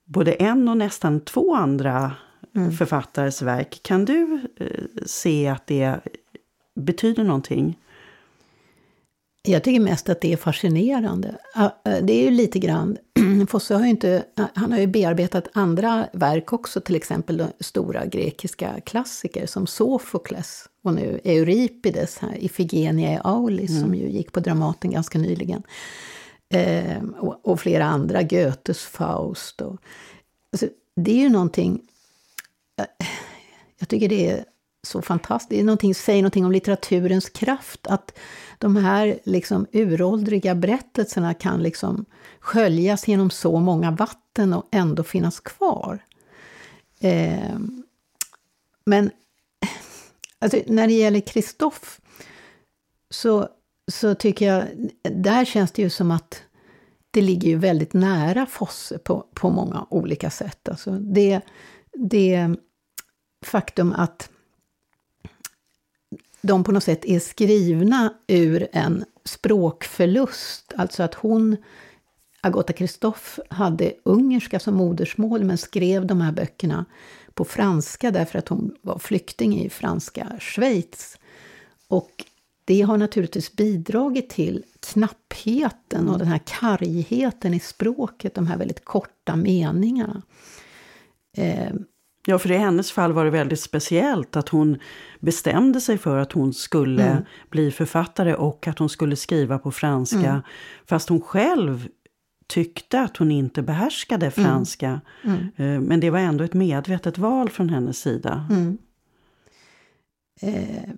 både 0.05 0.33
en 0.33 0.69
och 0.69 0.77
nästan 0.77 1.21
två 1.21 1.55
andra 1.55 2.13
mm. 2.57 2.73
författares 2.73 3.43
verk. 3.43 3.81
Kan 3.83 4.05
du 4.05 4.41
eh, 4.57 4.67
se 5.07 5.49
att 5.49 5.67
det 5.67 6.01
betyder 6.75 7.25
någonting? 7.25 7.79
Jag 9.47 9.65
tycker 9.65 9.81
mest 9.81 10.09
att 10.09 10.21
det 10.21 10.33
är 10.33 10.37
fascinerande. 10.37 11.37
Eh, 11.57 11.71
det 12.03 12.13
är 12.13 12.23
ju 12.23 12.31
lite 12.31 12.59
grann, 12.59 12.97
Fosse 13.49 13.75
har 13.75 13.83
ju 13.83 13.91
inte, 13.91 14.25
han 14.55 14.73
har 14.73 14.79
ju 14.79 14.87
bearbetat 14.87 15.49
andra 15.53 16.09
verk 16.13 16.53
också, 16.53 16.81
till 16.81 16.97
exempel 16.97 17.45
stora 17.61 18.07
grekiska 18.07 18.81
klassiker 18.87 19.47
som 19.47 19.67
Sofokles 19.67 20.69
och 20.83 20.95
nu 20.95 21.21
Euripides, 21.25 22.19
här, 22.19 22.45
Ifigenia 22.45 23.13
i 23.13 23.19
Aulis, 23.25 23.71
mm. 23.71 23.83
som 23.83 23.95
ju 23.95 24.09
gick 24.09 24.33
på 24.33 24.41
Dramaten 24.41 24.91
ganska 24.91 25.19
nyligen. 25.19 25.63
Eh, 26.49 27.03
och, 27.19 27.41
och, 27.43 27.61
flera 27.61 27.85
andra, 27.85 28.23
Goethes 28.23 28.83
Faust. 28.83 29.61
Och, 29.61 29.77
alltså, 30.53 30.67
det 30.97 31.11
är 31.11 31.21
ju 31.21 31.29
någonting... 31.29 31.81
Jag, 32.77 32.87
jag 33.79 33.89
tycker 33.89 34.09
det 34.09 34.31
är 34.31 34.45
så 34.87 35.03
fantastiskt. 35.03 35.51
Det 35.51 35.61
är 35.61 35.65
någonting, 35.65 35.95
säger 35.95 36.23
någonting 36.23 36.45
om 36.45 36.53
litteraturens 36.53 37.29
kraft. 37.29 37.87
Att 37.87 38.19
de 38.59 38.77
här 38.77 39.19
liksom 39.25 39.67
uråldriga 39.73 40.55
berättelserna 40.55 41.35
kan 41.35 41.63
liksom 41.63 42.05
sköljas 42.41 43.09
genom 43.09 43.31
så 43.31 43.61
många 43.61 43.91
vatten 43.91 44.53
och 44.53 44.69
ändå 44.71 45.03
finnas 45.03 45.41
kvar. 45.41 45.99
Eh, 47.01 47.59
men 48.85 49.11
alltså, 50.39 50.59
när 50.67 50.87
det 50.87 50.93
gäller 50.93 51.21
Kristoff 51.21 52.01
så, 53.11 53.49
så 53.93 54.15
tycker 54.15 54.47
jag, 54.47 54.65
där 55.03 55.45
känns 55.45 55.73
det 55.73 55.83
ju 55.83 55.91
som 55.91 56.11
att 56.11 56.43
det 57.11 57.23
ligger 57.23 57.49
ju 57.49 57.57
väldigt 57.57 57.93
nära 57.93 58.47
Fosse 58.47 58.99
på, 58.99 59.27
på 59.35 59.51
många 59.51 59.87
olika 59.91 60.31
sätt. 60.31 60.69
Alltså 60.69 60.91
det, 60.91 61.41
det 61.93 62.51
faktum 63.45 63.93
att 63.93 64.31
de 66.47 66.65
på 66.65 66.73
något 66.73 66.85
sätt 66.85 67.05
är 67.05 67.19
skrivna 67.19 68.15
ur 68.27 68.69
en 68.73 69.05
språkförlust. 69.25 70.73
Alltså 70.77 71.03
att 71.03 71.15
hon, 71.15 71.57
Agota 72.41 72.73
Kristoff, 72.73 73.39
hade 73.51 73.93
ungerska 74.05 74.59
som 74.59 74.75
modersmål 74.75 75.45
men 75.45 75.59
skrev 75.59 76.07
de 76.07 76.21
här 76.21 76.33
böckerna 76.33 76.85
på 77.35 77.45
franska 77.45 78.11
därför 78.11 78.39
att 78.39 78.49
hon 78.49 78.75
var 78.83 78.99
flykting 78.99 79.61
i 79.61 79.71
franska 79.71 80.33
Schweiz. 80.41 81.19
Och 81.89 82.25
det 82.65 82.83
har 82.83 82.99
naturligtvis 82.99 83.57
bidragit 83.57 84.31
till 84.31 84.65
knappheten 84.81 86.09
och 86.09 86.19
den 86.19 86.29
här 86.29 86.41
kargheten 86.45 87.55
i 87.55 87.61
språket, 87.61 88.35
de 88.35 88.47
här 88.47 88.59
väldigt 88.59 88.85
korta 88.85 89.37
meningarna. 89.37 90.23
Eh, 91.37 91.73
Ja, 92.29 92.39
för 92.39 92.51
i 92.51 92.57
hennes 92.57 92.93
fall 92.93 93.13
var 93.13 93.25
det 93.25 93.31
väldigt 93.31 93.61
speciellt 93.61 94.37
att 94.37 94.49
hon 94.49 94.79
bestämde 95.21 95.81
sig 95.81 95.99
för 95.99 96.19
att 96.19 96.33
hon 96.33 96.55
skulle 96.55 97.07
mm. 97.11 97.23
bli 97.51 97.71
författare 97.71 98.35
och 98.35 98.69
att 98.69 98.79
hon 98.79 98.89
skulle 98.89 99.17
skriva 99.17 99.59
på 99.59 99.73
franska. 99.73 100.19
Mm. 100.19 100.43
Fast 100.87 101.09
hon 101.09 101.21
själv 101.21 101.89
tyckte 102.47 103.01
att 103.01 103.17
hon 103.17 103.31
inte 103.31 103.63
behärskade 103.63 104.27
mm. 104.27 104.33
franska. 104.33 105.01
Mm. 105.25 105.39
Mm. 105.57 105.85
Men 105.85 106.01
det 106.01 106.11
var 106.11 106.19
ändå 106.19 106.45
ett 106.45 106.55
medvetet 106.55 107.19
val 107.19 107.49
från 107.49 107.69
hennes 107.69 107.99
sida. 107.99 108.47
Mm. 108.51 108.79
Eh, 110.41 110.91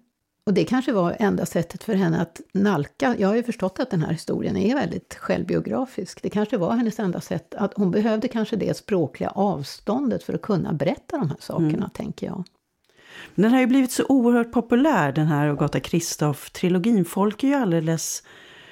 och 0.48 0.54
det 0.54 0.64
kanske 0.64 0.92
var 0.92 1.16
enda 1.18 1.46
sättet 1.46 1.84
för 1.84 1.94
henne 1.94 2.20
att 2.20 2.40
nalka... 2.52 3.16
Jag 3.18 3.28
har 3.28 3.34
ju 3.34 3.42
förstått 3.42 3.80
att 3.80 3.90
den 3.90 4.02
här 4.02 4.12
historien 4.12 4.56
är 4.56 4.74
väldigt 4.74 5.14
självbiografisk. 5.14 6.22
Det 6.22 6.30
kanske 6.30 6.56
var 6.56 6.72
hennes 6.72 6.98
enda 6.98 7.20
sätt. 7.20 7.54
att 7.54 7.74
Hon 7.76 7.90
behövde 7.90 8.28
kanske 8.28 8.56
det 8.56 8.76
språkliga 8.76 9.30
avståndet 9.30 10.22
för 10.22 10.34
att 10.34 10.42
kunna 10.42 10.72
berätta 10.72 11.18
de 11.18 11.28
här 11.28 11.36
sakerna, 11.40 11.68
mm. 11.72 11.90
tänker 11.90 12.26
jag. 12.26 12.44
Den 13.34 13.52
har 13.52 13.60
ju 13.60 13.66
blivit 13.66 13.92
så 13.92 14.04
oerhört 14.08 14.52
populär, 14.52 15.12
den 15.12 15.26
här 15.26 15.48
Agatha 15.48 15.78
Christoph-trilogin. 15.78 17.04
Folk 17.04 17.44
är 17.44 17.48
ju 17.48 17.54
alldeles... 17.54 18.22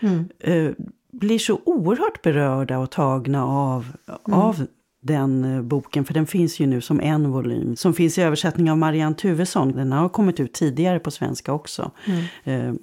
Mm. 0.00 0.28
Eh, 0.38 0.70
blir 1.12 1.38
så 1.38 1.60
oerhört 1.64 2.22
berörda 2.22 2.78
och 2.78 2.90
tagna 2.90 3.46
av, 3.46 3.96
mm. 4.26 4.40
av 4.40 4.66
den 5.06 5.44
eh, 5.44 5.62
boken, 5.62 6.04
för 6.04 6.14
den 6.14 6.26
finns 6.26 6.60
ju 6.60 6.66
nu 6.66 6.80
som 6.80 7.00
en 7.00 7.30
volym. 7.30 7.76
Som 7.76 7.94
finns 7.94 8.18
i 8.18 8.22
översättning 8.22 8.70
av 8.70 8.78
Marianne 8.78 9.16
Tuvesson. 9.16 9.72
Den 9.72 9.92
har 9.92 10.08
kommit 10.08 10.40
ut 10.40 10.52
tidigare 10.52 10.98
på 10.98 11.10
svenska 11.10 11.52
också. 11.52 11.90
Mm. 12.06 12.24
Eh, 12.44 12.74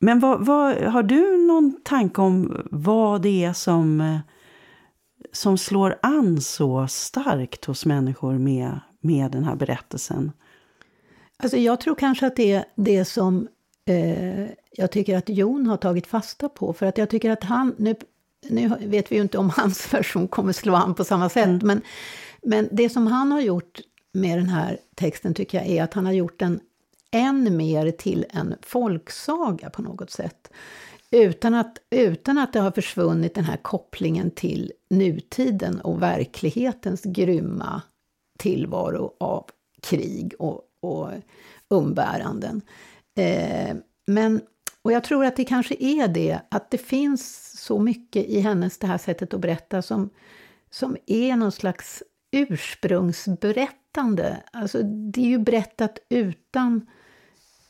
men 0.00 0.20
vad, 0.20 0.46
vad, 0.46 0.76
har 0.76 1.02
du 1.02 1.46
någon 1.46 1.80
tanke 1.84 2.20
om 2.20 2.64
vad 2.70 3.22
det 3.22 3.44
är 3.44 3.52
som, 3.52 4.00
eh, 4.00 4.18
som 5.32 5.58
slår 5.58 5.98
an 6.02 6.40
så 6.40 6.86
starkt 6.86 7.64
hos 7.64 7.86
människor 7.86 8.38
med, 8.38 8.80
med 9.00 9.30
den 9.30 9.44
här 9.44 9.56
berättelsen? 9.56 10.32
Alltså 11.36 11.56
jag 11.56 11.80
tror 11.80 11.94
kanske 11.94 12.26
att 12.26 12.36
det 12.36 12.52
är 12.52 12.64
det 12.74 13.04
som 13.04 13.48
eh, 13.86 14.46
jag 14.72 14.90
tycker 14.90 15.16
att 15.16 15.28
Jon 15.28 15.66
har 15.66 15.76
tagit 15.76 16.06
fasta 16.06 16.48
på. 16.48 16.72
För 16.72 16.86
att 16.86 16.98
jag 16.98 17.10
tycker 17.10 17.30
att 17.30 17.44
han, 17.44 17.74
nu 17.78 17.94
nu 18.48 18.68
vet 18.80 19.12
vi 19.12 19.16
ju 19.16 19.22
inte 19.22 19.38
om 19.38 19.50
hans 19.50 19.94
version 19.94 20.28
kommer 20.28 20.52
slå 20.52 20.74
an 20.74 20.94
på 20.94 21.04
samma 21.04 21.28
sätt, 21.28 21.46
mm. 21.46 21.66
men, 21.66 21.82
men 22.42 22.68
det 22.72 22.88
som 22.88 23.06
han 23.06 23.32
har 23.32 23.40
gjort 23.40 23.80
med 24.12 24.38
den 24.38 24.48
här 24.48 24.78
texten 24.94 25.34
tycker 25.34 25.58
jag 25.58 25.66
är 25.66 25.82
att 25.82 25.94
han 25.94 26.06
har 26.06 26.12
gjort 26.12 26.38
den 26.38 26.60
än 27.10 27.56
mer 27.56 27.90
till 27.90 28.26
en 28.30 28.54
folksaga 28.62 29.70
på 29.70 29.82
något 29.82 30.10
sätt. 30.10 30.50
Utan 31.10 31.54
att, 31.54 31.78
utan 31.90 32.38
att 32.38 32.52
det 32.52 32.60
har 32.60 32.70
försvunnit 32.70 33.34
den 33.34 33.44
här 33.44 33.56
kopplingen 33.56 34.30
till 34.30 34.72
nutiden 34.90 35.80
och 35.80 36.02
verklighetens 36.02 37.02
grymma 37.02 37.82
tillvaro 38.38 39.14
av 39.20 39.44
krig 39.82 40.34
och, 40.38 40.62
och 40.80 41.10
umbäranden. 41.70 42.62
Eh, 43.18 43.76
men, 44.06 44.40
och 44.86 44.92
jag 44.92 45.04
tror 45.04 45.24
att 45.24 45.36
det 45.36 45.44
kanske 45.44 45.76
är 45.78 46.08
det, 46.08 46.40
att 46.48 46.70
det 46.70 46.78
finns 46.78 47.52
så 47.60 47.78
mycket 47.78 48.26
i 48.26 48.40
hennes 48.40 48.78
det 48.78 48.86
här 48.86 48.98
sättet 48.98 49.34
att 49.34 49.40
berätta 49.40 49.82
som, 49.82 50.10
som 50.70 50.96
är 51.06 51.36
någon 51.36 51.52
slags 51.52 52.02
ursprungsberättande. 52.30 54.42
Alltså, 54.52 54.82
det 54.82 55.20
är 55.20 55.26
ju 55.26 55.38
berättat 55.38 55.98
utan 56.08 56.86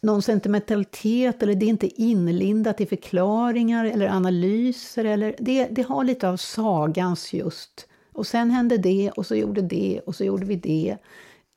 någon 0.00 0.22
sentimentalitet 0.22 1.42
eller 1.42 1.54
det 1.54 1.66
är 1.66 1.68
inte 1.68 2.02
inlindat 2.02 2.80
i 2.80 2.86
förklaringar 2.86 3.84
eller 3.84 4.08
analyser. 4.08 5.04
Eller, 5.04 5.34
det, 5.38 5.68
det 5.70 5.82
har 5.82 6.04
lite 6.04 6.28
av 6.28 6.36
sagans 6.36 7.32
just. 7.32 7.88
Och 8.12 8.26
sen 8.26 8.50
hände 8.50 8.78
det 8.78 9.10
och 9.10 9.26
så 9.26 9.36
gjorde 9.36 9.62
det 9.62 10.00
och 10.06 10.14
så 10.14 10.24
gjorde 10.24 10.46
vi 10.46 10.56
det. 10.56 10.96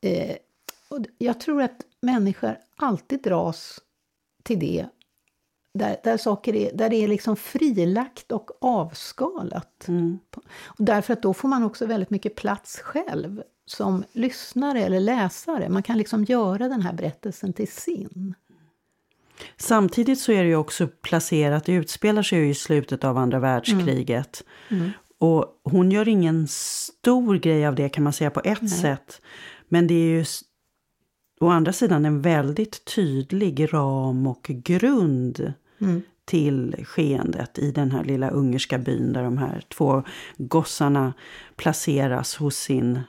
Eh, 0.01 0.35
och 0.89 1.05
jag 1.17 1.39
tror 1.39 1.61
att 1.61 1.81
människor 2.01 2.57
alltid 2.75 3.21
dras 3.21 3.79
till 4.43 4.59
det 4.59 4.87
där, 5.79 5.97
där, 6.03 6.17
saker 6.17 6.55
är, 6.55 6.71
där 6.73 6.89
det 6.89 6.95
är 6.95 7.07
liksom 7.07 7.35
frilagt 7.35 8.31
och 8.31 8.51
avskalat. 8.61 9.87
Mm. 9.87 10.19
Och 10.65 10.83
därför 10.85 11.13
att 11.13 11.21
då 11.21 11.33
får 11.33 11.47
man 11.47 11.63
också 11.63 11.85
väldigt 11.85 12.09
mycket 12.09 12.35
plats 12.35 12.79
själv 12.79 13.41
som 13.65 14.03
lyssnare 14.11 14.81
eller 14.81 14.99
läsare. 14.99 15.69
Man 15.69 15.83
kan 15.83 15.97
liksom 15.97 16.23
göra 16.23 16.69
den 16.69 16.81
här 16.81 16.93
berättelsen 16.93 17.53
till 17.53 17.71
sin. 17.71 18.35
Samtidigt 19.57 20.19
så 20.19 20.31
är 20.31 20.43
det 20.43 20.49
ju 20.49 20.55
också 20.55 20.87
placerat, 20.87 21.65
det 21.65 21.73
utspelar 21.73 22.23
sig 22.23 22.39
ju 22.39 22.49
i 22.49 22.53
slutet 22.53 23.03
av 23.03 23.17
andra 23.17 23.39
världskriget. 23.39 24.43
Mm. 24.69 24.81
Mm. 24.81 24.91
Och 25.17 25.45
hon 25.63 25.91
gör 25.91 26.07
ingen 26.07 26.47
stor 26.47 27.35
grej 27.35 27.67
av 27.67 27.75
det 27.75 27.89
kan 27.89 28.03
man 28.03 28.13
säga 28.13 28.29
på 28.29 28.41
ett 28.43 28.61
Nej. 28.61 28.69
sätt. 28.69 29.21
Men 29.67 29.87
det 29.87 29.93
är 29.93 30.17
ju 30.17 30.25
å 31.39 31.47
andra 31.47 31.73
sidan 31.73 32.05
en 32.05 32.21
väldigt 32.21 32.85
tydlig 32.95 33.73
ram 33.73 34.27
och 34.27 34.43
grund 34.43 35.53
mm. 35.81 36.01
till 36.25 36.85
skeendet 36.85 37.59
i 37.59 37.71
den 37.71 37.91
här 37.91 38.03
lilla 38.03 38.29
ungerska 38.29 38.77
byn 38.77 39.13
där 39.13 39.23
de 39.23 39.37
här 39.37 39.63
två 39.69 40.03
gossarna 40.37 41.13
placeras 41.55 42.35
hos 42.35 42.55
sin 42.55 42.99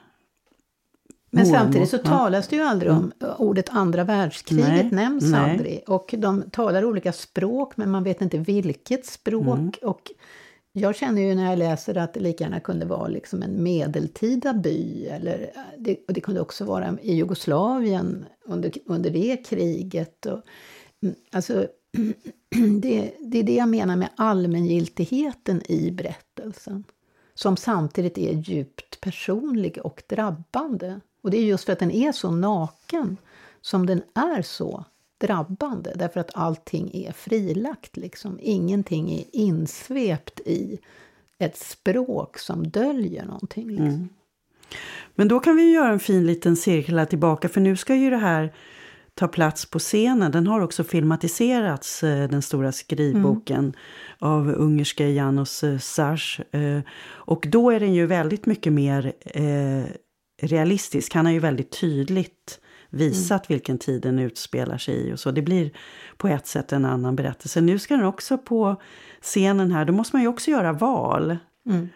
men 1.33 1.45
samtidigt 1.45 1.89
så 1.89 1.97
talas 1.97 2.47
det 2.47 2.55
ju 2.55 2.61
aldrig 2.61 2.91
om 2.91 3.11
mm. 3.21 3.35
ordet 3.37 3.69
andra 3.69 4.03
världskriget, 4.03 4.67
nej, 4.67 4.89
nämns 4.91 5.31
nej. 5.31 5.51
aldrig. 5.51 5.83
Och 5.87 6.15
de 6.17 6.43
talar 6.51 6.85
olika 6.85 7.13
språk, 7.13 7.77
men 7.77 7.91
man 7.91 8.03
vet 8.03 8.21
inte 8.21 8.37
vilket 8.37 9.05
språk. 9.05 9.57
Mm. 9.57 9.71
Och 9.81 10.11
jag 10.71 10.95
känner 10.95 11.21
ju 11.21 11.35
när 11.35 11.49
jag 11.49 11.59
läser 11.59 11.97
att 11.97 12.13
det 12.13 12.19
lika 12.19 12.43
gärna 12.43 12.59
kunde 12.59 12.85
vara 12.85 13.07
liksom 13.07 13.43
en 13.43 13.63
medeltida 13.63 14.53
by. 14.53 15.05
Eller 15.05 15.51
det, 15.77 15.97
och 16.07 16.13
det 16.13 16.21
kunde 16.21 16.41
också 16.41 16.65
vara 16.65 16.97
i 17.01 17.13
Jugoslavien 17.15 18.25
under, 18.45 18.71
under 18.85 19.09
det 19.09 19.45
kriget. 19.45 20.25
Och, 20.25 20.41
mm, 21.03 21.15
alltså, 21.31 21.67
det, 22.81 23.13
det 23.19 23.39
är 23.39 23.43
det 23.43 23.55
jag 23.55 23.69
menar 23.69 23.95
med 23.95 24.09
allmängiltigheten 24.15 25.71
i 25.71 25.91
berättelsen. 25.91 26.83
Som 27.33 27.57
samtidigt 27.57 28.17
är 28.17 28.33
djupt 28.33 29.01
personlig 29.01 29.77
och 29.83 30.03
drabbande. 30.07 30.99
Och 31.21 31.31
det 31.31 31.37
är 31.37 31.43
just 31.43 31.65
för 31.65 31.73
att 31.73 31.79
den 31.79 31.91
är 31.91 32.11
så 32.11 32.31
naken 32.31 33.17
som 33.61 33.85
den 33.85 34.01
är 34.13 34.41
så 34.41 34.85
drabbande. 35.17 35.93
Därför 35.95 36.19
att 36.19 36.35
allting 36.35 36.91
är 36.93 37.11
frilagt. 37.11 37.97
Liksom. 37.97 38.39
Ingenting 38.41 39.11
är 39.13 39.23
insvept 39.31 40.39
i 40.39 40.79
ett 41.37 41.57
språk 41.57 42.37
som 42.37 42.67
döljer 42.67 43.25
någonting. 43.25 43.67
Liksom. 43.67 43.87
Mm. 43.87 44.09
Men 45.15 45.27
då 45.27 45.39
kan 45.39 45.55
vi 45.55 45.71
göra 45.71 45.91
en 45.91 45.99
fin 45.99 46.25
liten 46.25 46.55
cirkel 46.55 47.07
tillbaka, 47.07 47.49
för 47.49 47.61
nu 47.61 47.77
ska 47.77 47.95
ju 47.95 48.09
det 48.09 48.17
här 48.17 48.53
ta 49.21 49.27
plats 49.27 49.65
på 49.65 49.79
scenen. 49.79 50.31
Den 50.31 50.47
har 50.47 50.61
också 50.61 50.83
filmatiserats, 50.83 52.03
eh, 52.03 52.29
den 52.29 52.41
stora 52.41 52.71
skrivboken, 52.71 53.59
mm. 53.59 53.73
av 54.19 54.49
ungerske 54.49 55.09
Janos 55.09 55.63
eh, 55.63 55.77
Sars. 55.77 56.39
Eh, 56.51 56.79
och 57.03 57.45
då 57.49 57.71
är 57.71 57.79
den 57.79 57.93
ju 57.93 58.05
väldigt 58.05 58.45
mycket 58.45 58.73
mer 58.73 59.13
realistisk. 60.41 61.13
Han 61.13 61.25
har 61.25 61.33
ju 61.33 61.39
väldigt 61.39 61.79
tydligt 61.79 62.59
visat 62.89 63.49
mm. 63.49 63.55
vilken 63.55 63.77
tid 63.77 64.01
den 64.01 64.19
utspelar 64.19 64.77
sig 64.77 64.95
i 64.95 65.13
och 65.13 65.19
så. 65.19 65.31
Det 65.31 65.41
blir 65.41 65.71
på 66.17 66.27
ett 66.27 66.47
sätt 66.47 66.71
en 66.71 66.85
annan 66.85 67.15
berättelse. 67.15 67.61
Nu 67.61 67.79
ska 67.79 67.95
den 67.95 68.05
också 68.05 68.37
på 68.37 68.81
scenen 69.21 69.71
här, 69.71 69.85
då 69.85 69.93
måste 69.93 70.15
man 70.15 70.23
ju 70.23 70.27
också 70.27 70.51
göra 70.51 70.73
val. 70.73 71.37
Mm. 71.69 71.89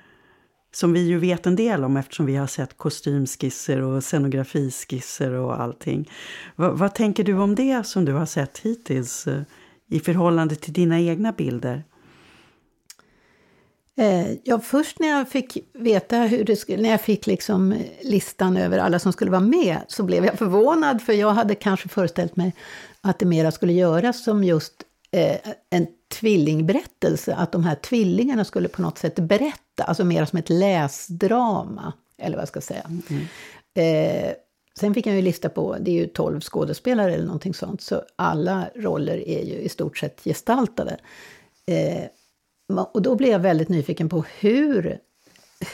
Som 0.75 0.93
vi 0.93 0.99
ju 0.99 1.17
vet 1.17 1.45
en 1.45 1.55
del 1.55 1.83
om 1.83 1.97
eftersom 1.97 2.25
vi 2.25 2.35
har 2.35 2.47
sett 2.47 2.77
kostymskisser 2.77 3.81
och 3.81 4.03
scenografiskisser 4.03 5.31
och 5.31 5.61
allting. 5.61 6.11
V 6.55 6.67
vad 6.71 6.95
tänker 6.95 7.23
du 7.23 7.33
om 7.33 7.55
det 7.55 7.87
som 7.87 8.05
du 8.05 8.13
har 8.13 8.25
sett 8.25 8.57
hittills 8.57 9.27
eh, 9.27 9.41
i 9.89 9.99
förhållande 9.99 10.55
till 10.55 10.73
dina 10.73 10.99
egna 10.99 11.31
bilder? 11.31 11.83
Eh, 13.97 14.31
ja, 14.43 14.59
först 14.59 14.99
när 14.99 15.07
jag 15.07 15.29
fick 15.29 15.57
veta 15.73 16.17
hur 16.17 16.43
det 16.43 16.55
skulle, 16.55 16.81
när 16.81 16.89
jag 16.89 17.01
fick 17.01 17.27
liksom 17.27 17.75
listan 18.03 18.57
över 18.57 18.77
alla 18.77 18.99
som 18.99 19.13
skulle 19.13 19.31
vara 19.31 19.41
med, 19.41 19.77
så 19.87 20.03
blev 20.03 20.25
jag 20.25 20.37
förvånad, 20.37 21.01
för 21.01 21.13
jag 21.13 21.31
hade 21.31 21.55
kanske 21.55 21.89
föreställt 21.89 22.35
mig 22.35 22.55
att 23.01 23.19
det 23.19 23.25
mera 23.25 23.51
skulle 23.51 23.73
göras 23.73 24.23
som 24.23 24.43
just 24.43 24.73
eh, 25.11 25.37
en 25.69 25.87
tvillingberättelse, 26.07 27.35
att 27.35 27.51
de 27.51 27.63
här 27.63 27.75
tvillingarna 27.75 28.45
skulle 28.45 28.67
på 28.67 28.81
något 28.81 28.97
sätt 28.97 29.15
berätta, 29.15 29.83
alltså 29.83 30.03
mer 30.03 30.25
som 30.25 30.39
ett 30.39 30.49
läsdrama, 30.49 31.93
eller 32.17 32.37
vad 32.37 32.41
jag 32.41 32.47
ska 32.47 32.61
säga. 32.61 32.89
Mm. 33.09 33.25
Eh, 33.77 34.33
sen 34.79 34.93
fick 34.93 35.07
jag 35.07 35.15
ju 35.15 35.21
lista 35.21 35.49
på, 35.49 35.77
det 35.79 35.91
är 35.91 35.95
ju 35.95 36.07
tolv 36.07 36.41
skådespelare 36.41 37.13
eller 37.13 37.25
någonting 37.25 37.53
sånt, 37.53 37.81
så 37.81 38.01
alla 38.15 38.69
roller 38.75 39.27
är 39.27 39.43
ju 39.43 39.53
i 39.53 39.69
stort 39.69 39.97
sett 39.97 40.23
gestaltade. 40.23 40.97
Eh, 41.67 42.03
och 42.93 43.01
då 43.01 43.15
blev 43.15 43.29
jag 43.29 43.39
väldigt 43.39 43.69
nyfiken 43.69 44.09
på 44.09 44.25
hur, 44.39 44.99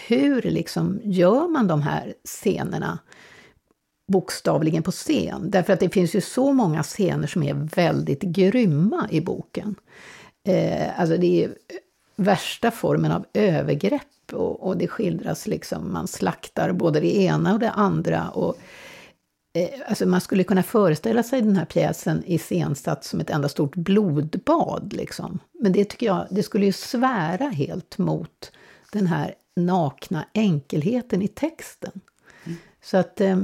hur 0.08 0.41
liksom 0.41 1.00
gör 1.04 1.48
man 1.48 1.67
de 1.67 1.82
här 1.82 2.13
scenerna 2.24 3.00
bokstavligen 4.12 4.84
på 4.84 4.91
scen? 4.91 5.52
Därför 5.52 5.74
att 5.74 5.80
det 5.80 5.89
finns 5.89 6.15
ju 6.15 6.22
så 6.22 6.54
många 6.54 6.84
scener 6.84 7.28
som 7.28 7.44
är 7.44 7.54
väldigt 7.54 8.22
grymma 8.22 9.08
i 9.12 9.22
boken. 9.22 9.76
Eh, 10.43 10.99
alltså 10.99 11.17
det 11.17 11.43
är 11.43 11.56
värsta 12.15 12.71
formen 12.71 13.12
av 13.12 13.25
övergrepp 13.34 14.34
och, 14.34 14.67
och, 14.67 14.77
det 14.77 14.88
skildras 14.88 15.47
liksom, 15.47 15.93
man 15.93 16.08
slaktar 16.08 16.71
både 16.71 16.99
det 16.99 17.15
ena 17.17 17.54
och 17.54 17.60
det 17.60 17.71
andra. 17.71 18.30
Och, 18.30 18.58
eh, 19.54 19.69
alltså 19.88 20.06
man 20.06 20.21
skulle 20.21 20.43
kunna 20.43 20.63
föreställa 20.63 21.23
sig 21.23 21.41
den 21.41 21.56
här 21.56 21.65
pjäsen 21.65 22.23
iscensatt 22.25 23.06
som 23.06 23.19
ett 23.19 23.30
enda 23.30 23.49
stort 23.49 23.75
blodbad. 23.75 24.93
Liksom. 24.93 25.39
Men 25.60 25.71
det 25.71 25.86
tycker 25.86 26.06
jag, 26.06 26.27
det 26.32 26.43
skulle 26.43 26.65
ju 26.65 26.71
svära 26.71 27.49
helt 27.49 27.97
mot 27.97 28.51
den 28.91 29.08
här 29.08 29.36
nakna 29.56 30.25
enkelheten 30.34 31.21
i 31.21 31.27
texten. 31.27 32.01
Mm. 32.43 32.58
Så 32.84 32.97
att 32.97 33.21
eh, 33.21 33.38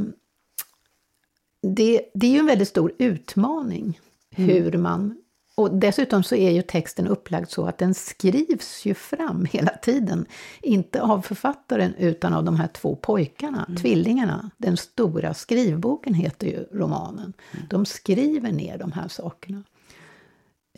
det, 1.61 2.01
det 2.13 2.27
är 2.27 2.31
ju 2.31 2.39
en 2.39 2.45
väldigt 2.45 2.67
stor 2.67 2.93
utmaning 2.97 3.99
mm. 4.35 4.49
hur 4.49 4.77
man 4.77 5.21
och 5.57 5.73
dessutom 5.73 6.23
så 6.23 6.35
är 6.35 6.51
ju 6.51 6.61
texten 6.61 7.07
upplagd 7.07 7.49
så 7.49 7.65
att 7.67 7.77
den 7.77 7.93
skrivs 7.93 8.85
ju 8.85 8.93
fram 8.93 9.45
hela 9.45 9.69
tiden. 9.69 10.25
Inte 10.61 11.01
av 11.01 11.21
författaren 11.21 11.95
utan 11.95 12.33
av 12.33 12.43
de 12.43 12.55
här 12.55 12.67
två 12.67 12.95
pojkarna, 12.95 13.65
mm. 13.67 13.81
tvillingarna. 13.81 14.51
Den 14.57 14.77
stora 14.77 15.33
skrivboken 15.33 16.13
heter 16.13 16.47
ju 16.47 16.67
romanen. 16.71 17.33
Mm. 17.51 17.65
De 17.69 17.85
skriver 17.85 18.51
ner 18.51 18.77
de 18.77 18.91
här 18.91 19.07
sakerna. 19.07 19.63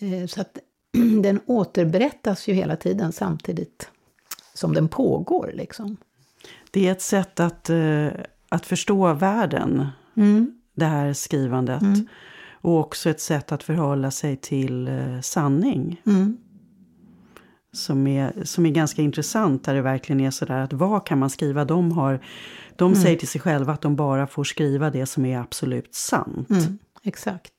Eh, 0.02 0.28
så 0.28 0.42
att 0.42 0.58
den 1.24 1.40
återberättas 1.46 2.48
ju 2.48 2.54
hela 2.54 2.76
tiden 2.76 3.12
samtidigt 3.12 3.90
som 4.54 4.74
den 4.74 4.88
pågår. 4.88 5.52
Liksom. 5.54 5.98
Det 6.72 6.88
är 6.88 6.92
ett 6.92 7.02
sätt 7.02 7.40
att, 7.40 7.70
eh, 7.70 8.08
att 8.50 8.66
förstå 8.66 9.14
världen, 9.14 9.88
mm. 10.16 10.60
det 10.74 10.86
här 10.86 11.14
skrivandet. 11.14 11.82
Mm. 11.82 12.08
Och 12.62 12.80
också 12.80 13.10
ett 13.10 13.22
sätt 13.22 13.52
att 13.52 13.64
förhålla 13.64 14.12
sig 14.12 14.38
till 14.38 14.88
eh, 14.88 15.22
sanning. 15.22 16.02
Mm. 16.06 16.38
Som, 17.72 18.08
är, 18.08 18.44
som 18.44 18.66
är 18.66 18.70
ganska 18.70 19.02
intressant, 19.02 19.64
där 19.64 19.76
det 19.76 19.82
verkligen 19.82 20.20
är 20.20 20.32
sådär 20.32 20.60
att 20.60 20.74
vad 20.74 21.06
kan 21.06 21.20
man 21.20 21.30
skriva? 21.30 21.66
De, 21.66 21.92
har, 21.92 22.20
de 22.76 22.92
mm. 22.92 23.04
säger 23.04 23.18
till 23.18 23.28
sig 23.28 23.42
själva 23.42 23.74
att 23.74 23.82
de 23.82 23.96
bara 23.96 24.28
får 24.28 24.44
skriva 24.44 24.90
det 24.90 25.06
som 25.06 25.26
är 25.26 25.40
absolut 25.40 25.96
sant. 25.96 26.50
Mm, 26.50 26.78
exakt. 27.04 27.54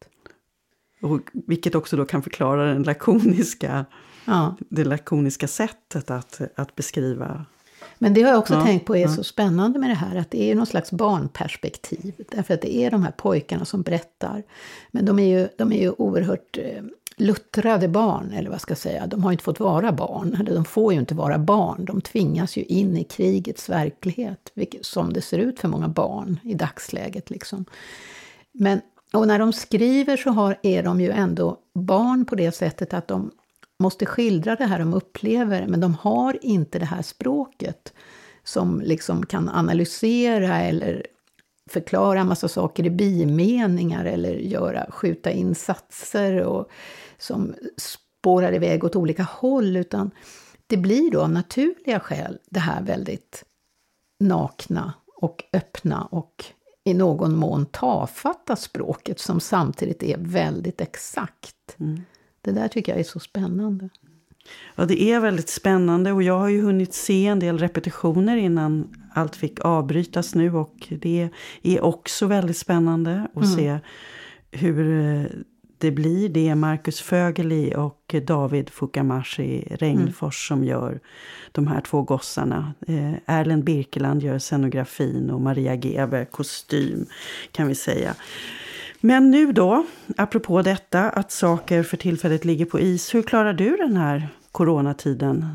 Och, 1.02 1.20
vilket 1.32 1.74
också 1.74 1.96
då 1.96 2.04
kan 2.04 2.22
förklara 2.22 2.64
den 2.64 2.82
lakoniska, 2.82 3.84
ja. 4.24 4.56
det 4.68 4.84
lakoniska 4.84 5.48
sättet 5.48 6.10
att, 6.10 6.40
att 6.56 6.74
beskriva 6.74 7.46
men 8.02 8.14
det 8.14 8.22
har 8.22 8.30
jag 8.30 8.38
också 8.38 8.54
ja, 8.54 8.64
tänkt 8.64 8.86
på 8.86 8.96
är 8.96 9.02
ja. 9.02 9.08
så 9.08 9.24
spännande 9.24 9.78
med 9.78 9.90
det 9.90 9.94
här, 9.94 10.16
att 10.16 10.30
det 10.30 10.50
är 10.50 10.54
någon 10.54 10.66
slags 10.66 10.90
barnperspektiv. 10.90 12.14
Därför 12.30 12.54
att 12.54 12.62
det 12.62 12.76
är 12.76 12.90
de 12.90 13.02
här 13.02 13.10
pojkarna 13.10 13.64
som 13.64 13.82
berättar. 13.82 14.42
Men 14.90 15.04
de 15.04 15.18
är 15.18 15.38
ju, 15.38 15.48
de 15.56 15.72
är 15.72 15.80
ju 15.80 15.90
oerhört 15.90 16.58
eh, 16.58 16.82
luttrade 17.16 17.88
barn, 17.88 18.32
eller 18.32 18.50
vad 18.50 18.60
ska 18.60 18.70
jag 18.70 18.78
säga. 18.78 19.06
De 19.06 19.24
har 19.24 19.32
inte 19.32 19.44
fått 19.44 19.60
vara 19.60 19.92
barn, 19.92 20.36
eller 20.40 20.54
de 20.54 20.64
får 20.64 20.92
ju 20.92 20.98
inte 20.98 21.14
vara 21.14 21.38
barn. 21.38 21.84
De 21.84 22.00
tvingas 22.00 22.56
ju 22.56 22.62
in 22.62 22.96
i 22.96 23.04
krigets 23.04 23.68
verklighet, 23.68 24.50
vilket, 24.54 24.86
som 24.86 25.12
det 25.12 25.20
ser 25.20 25.38
ut 25.38 25.60
för 25.60 25.68
många 25.68 25.88
barn 25.88 26.40
i 26.42 26.54
dagsläget. 26.54 27.30
Liksom. 27.30 27.64
Men, 28.52 28.80
och 29.12 29.26
när 29.26 29.38
de 29.38 29.52
skriver 29.52 30.16
så 30.16 30.30
har, 30.30 30.58
är 30.62 30.82
de 30.82 31.00
ju 31.00 31.10
ändå 31.10 31.58
barn 31.74 32.24
på 32.24 32.34
det 32.34 32.52
sättet 32.52 32.94
att 32.94 33.08
de 33.08 33.30
måste 33.80 34.06
skildra 34.06 34.56
det 34.56 34.64
här 34.64 34.78
de 34.78 34.94
upplever, 34.94 35.66
men 35.66 35.80
de 35.80 35.94
har 35.94 36.38
inte 36.44 36.78
det 36.78 36.84
här 36.84 37.02
språket 37.02 37.92
som 38.44 38.80
liksom 38.80 39.26
kan 39.26 39.48
analysera 39.48 40.60
eller 40.60 41.06
förklara 41.70 42.20
en 42.20 42.26
massa 42.26 42.48
saker 42.48 42.86
i 42.86 42.90
bimeningar 42.90 44.04
eller 44.04 44.32
göra, 44.34 44.86
skjuta 44.90 45.30
in 45.30 45.54
satser 45.54 46.42
och, 46.42 46.70
som 47.18 47.54
spårar 47.76 48.54
iväg 48.54 48.84
åt 48.84 48.96
olika 48.96 49.22
håll, 49.22 49.76
utan 49.76 50.10
det 50.66 50.76
blir 50.76 51.10
då 51.10 51.22
av 51.22 51.30
naturliga 51.30 52.00
skäl 52.00 52.38
det 52.50 52.60
här 52.60 52.82
väldigt 52.82 53.44
nakna 54.20 54.92
och 55.16 55.44
öppna 55.52 56.04
och 56.04 56.44
i 56.84 56.94
någon 56.94 57.36
mån 57.36 57.66
tafatta 57.66 58.56
språket 58.56 59.20
som 59.20 59.40
samtidigt 59.40 60.02
är 60.02 60.16
väldigt 60.18 60.80
exakt. 60.80 61.76
Mm. 61.78 62.02
Det 62.40 62.52
där 62.52 62.68
tycker 62.68 62.92
jag 62.92 63.00
är 63.00 63.04
så 63.04 63.20
spännande. 63.20 63.88
Ja, 64.76 64.84
det 64.84 65.02
är 65.02 65.20
väldigt 65.20 65.48
spännande 65.48 66.12
och 66.12 66.22
jag 66.22 66.38
har 66.38 66.48
ju 66.48 66.62
hunnit 66.62 66.94
se 66.94 67.26
en 67.26 67.38
del 67.38 67.58
repetitioner 67.58 68.36
innan 68.36 68.88
allt 69.14 69.36
fick 69.36 69.60
avbrytas 69.60 70.34
nu 70.34 70.54
och 70.54 70.88
det 70.88 71.28
är 71.62 71.84
också 71.84 72.26
väldigt 72.26 72.56
spännande 72.56 73.28
att 73.34 73.44
mm. 73.44 73.56
se 73.56 73.78
hur 74.50 75.00
eh, 75.00 75.24
det 75.78 75.90
blir. 75.90 76.28
Det 76.28 76.48
är 76.48 76.54
Marcus 76.54 77.00
Fögeli 77.00 77.74
och 77.76 78.14
David 78.26 78.70
Fukamashi 78.70 79.64
Regnfors 79.70 80.50
mm. 80.50 80.58
som 80.58 80.68
gör 80.68 81.00
de 81.52 81.66
här 81.66 81.80
två 81.80 82.02
gossarna. 82.02 82.74
Eh, 82.86 83.12
Erlend 83.26 83.64
Birkeland 83.64 84.22
gör 84.22 84.38
scenografin 84.38 85.30
och 85.30 85.40
Maria 85.40 85.74
Gebe 85.74 86.24
kostym 86.24 87.06
kan 87.52 87.68
vi 87.68 87.74
säga. 87.74 88.14
Men 89.00 89.30
nu 89.30 89.52
då, 89.52 89.86
apropå 90.16 90.62
detta 90.62 91.10
att 91.10 91.32
saker 91.32 91.82
för 91.82 91.96
tillfället 91.96 92.44
ligger 92.44 92.64
på 92.64 92.80
is. 92.80 93.14
Hur 93.14 93.22
klarar 93.22 93.52
du 93.52 93.76
den 93.76 93.96
här 93.96 94.28
coronatiden? 94.52 95.46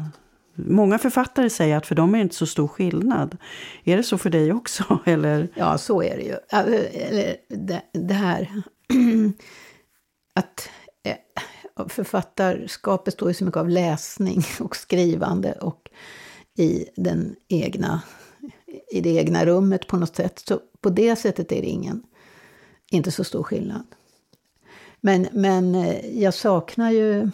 Många 0.56 0.98
författare 1.00 1.50
säger 1.50 1.78
att 1.78 1.86
för 1.86 1.96
dem 1.96 2.14
är 2.14 2.18
det 2.18 2.22
inte 2.22 2.36
så 2.36 2.46
stor 2.46 2.68
skillnad. 2.68 3.38
Är 3.84 3.98
det 3.98 4.04
så 4.04 4.18
för 4.18 4.30
dig 4.30 4.54
också? 4.54 5.00
Eller? 5.06 5.48
Ja, 5.56 5.78
så 5.78 6.04
är 6.04 6.18
det 6.18 6.24
ju. 6.24 6.36
Det, 7.58 7.82
det 7.94 8.14
här 8.14 8.42
att 10.36 10.70
eh, 11.04 11.16
författarskapet 11.76 11.96
författarskap 11.96 13.06
består 13.06 13.30
ju 13.30 13.34
så 13.34 13.46
mycket 13.46 13.58
av 13.58 13.70
läsning 13.70 14.44
och 14.60 14.76
skrivande 14.76 15.52
och 15.52 15.90
i, 16.58 16.86
den 16.96 17.36
egna, 17.48 18.02
i 18.92 19.02
det 19.02 19.10
egna 19.10 19.46
rummet 19.46 19.88
på 19.88 19.98
något 19.98 20.16
sätt. 20.16 20.44
Så 20.48 20.60
på 20.82 20.90
det 20.90 21.16
sättet 21.16 21.52
är 21.52 21.62
det 21.62 21.68
ingen 21.68 22.04
inte 22.96 23.12
så 23.12 23.24
stor 23.24 23.44
skillnad. 23.44 23.86
Men, 25.02 25.28
men 25.32 25.76
eh, 25.76 26.22
jag 26.22 26.34
saknar 26.34 26.92
ju... 26.92 27.30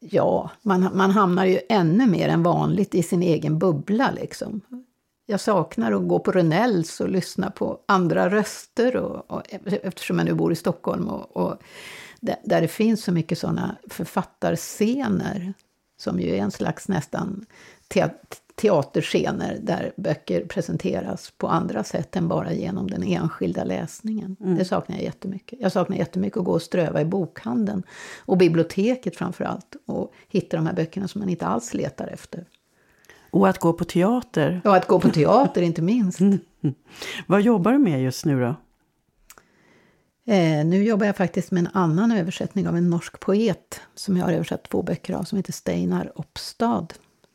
Ja, 0.00 0.50
man, 0.62 0.96
man 0.96 1.10
hamnar 1.10 1.44
ju 1.44 1.60
ännu 1.68 2.06
mer 2.06 2.28
än 2.28 2.42
vanligt 2.42 2.94
i 2.94 3.02
sin 3.02 3.22
egen 3.22 3.58
bubbla. 3.58 4.10
Liksom. 4.10 4.60
Jag 5.26 5.40
saknar 5.40 5.92
att 5.92 6.08
gå 6.08 6.18
på 6.18 6.32
Rönnells 6.32 7.00
och 7.00 7.08
lyssna 7.08 7.50
på 7.50 7.80
andra 7.86 8.30
röster 8.30 8.96
och, 8.96 9.30
och, 9.30 9.42
eftersom 9.64 10.18
jag 10.18 10.24
nu 10.24 10.34
bor 10.34 10.52
i 10.52 10.56
Stockholm 10.56 11.08
och, 11.08 11.36
och 11.36 11.62
där, 12.20 12.36
där 12.44 12.60
det 12.60 12.68
finns 12.68 13.04
så 13.04 13.12
mycket 13.12 13.38
såna 13.38 13.76
författarscener 13.90 15.54
som 15.96 16.20
ju 16.20 16.34
är 16.34 16.38
en 16.38 16.50
slags 16.50 16.88
nästan 16.88 17.46
teaterscener 18.60 19.58
där 19.62 19.92
böcker 19.96 20.44
presenteras 20.44 21.32
på 21.38 21.48
andra 21.48 21.84
sätt 21.84 22.16
än 22.16 22.28
bara 22.28 22.52
genom 22.52 22.90
den 22.90 23.02
enskilda 23.02 23.64
läsningen. 23.64 24.36
Mm. 24.40 24.58
Det 24.58 24.64
saknar 24.64 24.96
jag 24.96 25.04
jättemycket. 25.04 25.58
Jag 25.62 25.72
saknar 25.72 25.96
jättemycket 25.96 26.36
att 26.36 26.44
gå 26.44 26.52
och 26.52 26.62
ströva 26.62 27.00
i 27.00 27.04
bokhandeln 27.04 27.82
och 28.18 28.38
biblioteket 28.38 29.16
framför 29.16 29.44
allt 29.44 29.76
och 29.86 30.12
hitta 30.28 30.56
de 30.56 30.66
här 30.66 30.74
böckerna 30.74 31.08
som 31.08 31.18
man 31.18 31.28
inte 31.28 31.46
alls 31.46 31.74
letar 31.74 32.06
efter. 32.06 32.44
Och 33.30 33.48
att 33.48 33.58
gå 33.58 33.72
på 33.72 33.84
teater. 33.84 34.60
Ja, 34.64 34.76
att 34.76 34.86
gå 34.86 35.00
på 35.00 35.08
teater 35.10 35.62
inte 35.62 35.82
minst. 35.82 36.20
Mm. 36.20 36.38
Vad 37.26 37.42
jobbar 37.42 37.72
du 37.72 37.78
med 37.78 38.02
just 38.02 38.24
nu 38.24 38.40
då? 38.40 38.54
Eh, 40.32 40.64
nu 40.64 40.84
jobbar 40.84 41.06
jag 41.06 41.16
faktiskt 41.16 41.50
med 41.50 41.60
en 41.60 41.70
annan 41.72 42.12
översättning 42.12 42.68
av 42.68 42.76
en 42.76 42.90
norsk 42.90 43.20
poet 43.20 43.80
som 43.94 44.16
jag 44.16 44.24
har 44.24 44.32
översatt 44.32 44.64
två 44.70 44.82
böcker 44.82 45.14
av, 45.14 45.22
som 45.24 45.36
heter 45.36 45.52
Steinar 45.52 46.12
Opstad. 46.14 46.86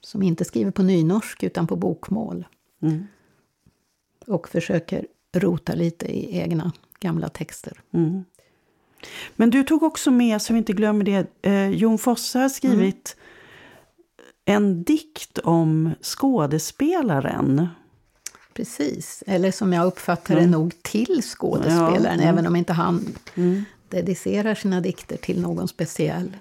Som 0.05 0.23
inte 0.23 0.45
skriver 0.45 0.71
på 0.71 0.83
nynorsk 0.83 1.43
utan 1.43 1.67
på 1.67 1.75
bokmål. 1.75 2.45
Mm. 2.81 3.07
Och 4.27 4.49
försöker 4.49 5.07
rota 5.33 5.73
lite 5.73 6.05
i 6.05 6.37
egna 6.37 6.71
gamla 6.99 7.29
texter. 7.29 7.81
Mm. 7.93 8.23
Men 9.35 9.49
du 9.49 9.63
tog 9.63 9.83
också 9.83 10.11
med, 10.11 10.41
så 10.41 10.53
vi 10.53 10.57
inte 10.59 10.73
glömmer 10.73 11.05
det, 11.05 11.27
eh, 11.41 11.69
Jon 11.69 11.97
Fosse 11.97 12.39
har 12.39 12.49
skrivit 12.49 13.15
mm. 14.45 14.63
en 14.63 14.83
dikt 14.83 15.37
om 15.37 15.91
skådespelaren. 16.01 17.67
Precis, 18.53 19.23
eller 19.27 19.51
som 19.51 19.73
jag 19.73 19.87
uppfattar 19.87 20.35
det 20.35 20.41
mm. 20.41 20.51
nog 20.51 20.83
till 20.83 21.21
skådespelaren, 21.23 22.19
ja, 22.19 22.25
även 22.25 22.47
om 22.47 22.55
inte 22.55 22.73
han 22.73 23.15
mm. 23.35 23.63
Dedicerar 23.95 24.55
sina 24.55 24.81
dikter 24.81 25.17
till 25.17 25.41
någon 25.41 25.67
speciell. 25.67 26.37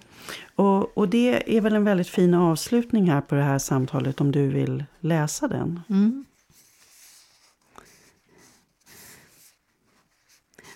Och, 0.54 0.98
och, 0.98 1.08
det 1.08 1.56
är 1.56 1.60
väl 1.60 1.74
en 1.74 1.84
väldigt 1.84 2.08
fin 2.08 2.34
avslutning 2.34 3.10
här 3.10 3.20
på 3.20 3.34
det 3.34 3.42
här 3.42 3.58
samtalet 3.58 4.20
om 4.20 4.32
du 4.32 4.48
vill 4.48 4.84
läsa 5.00 5.48
den. 5.48 5.80
Mm. 5.88 6.24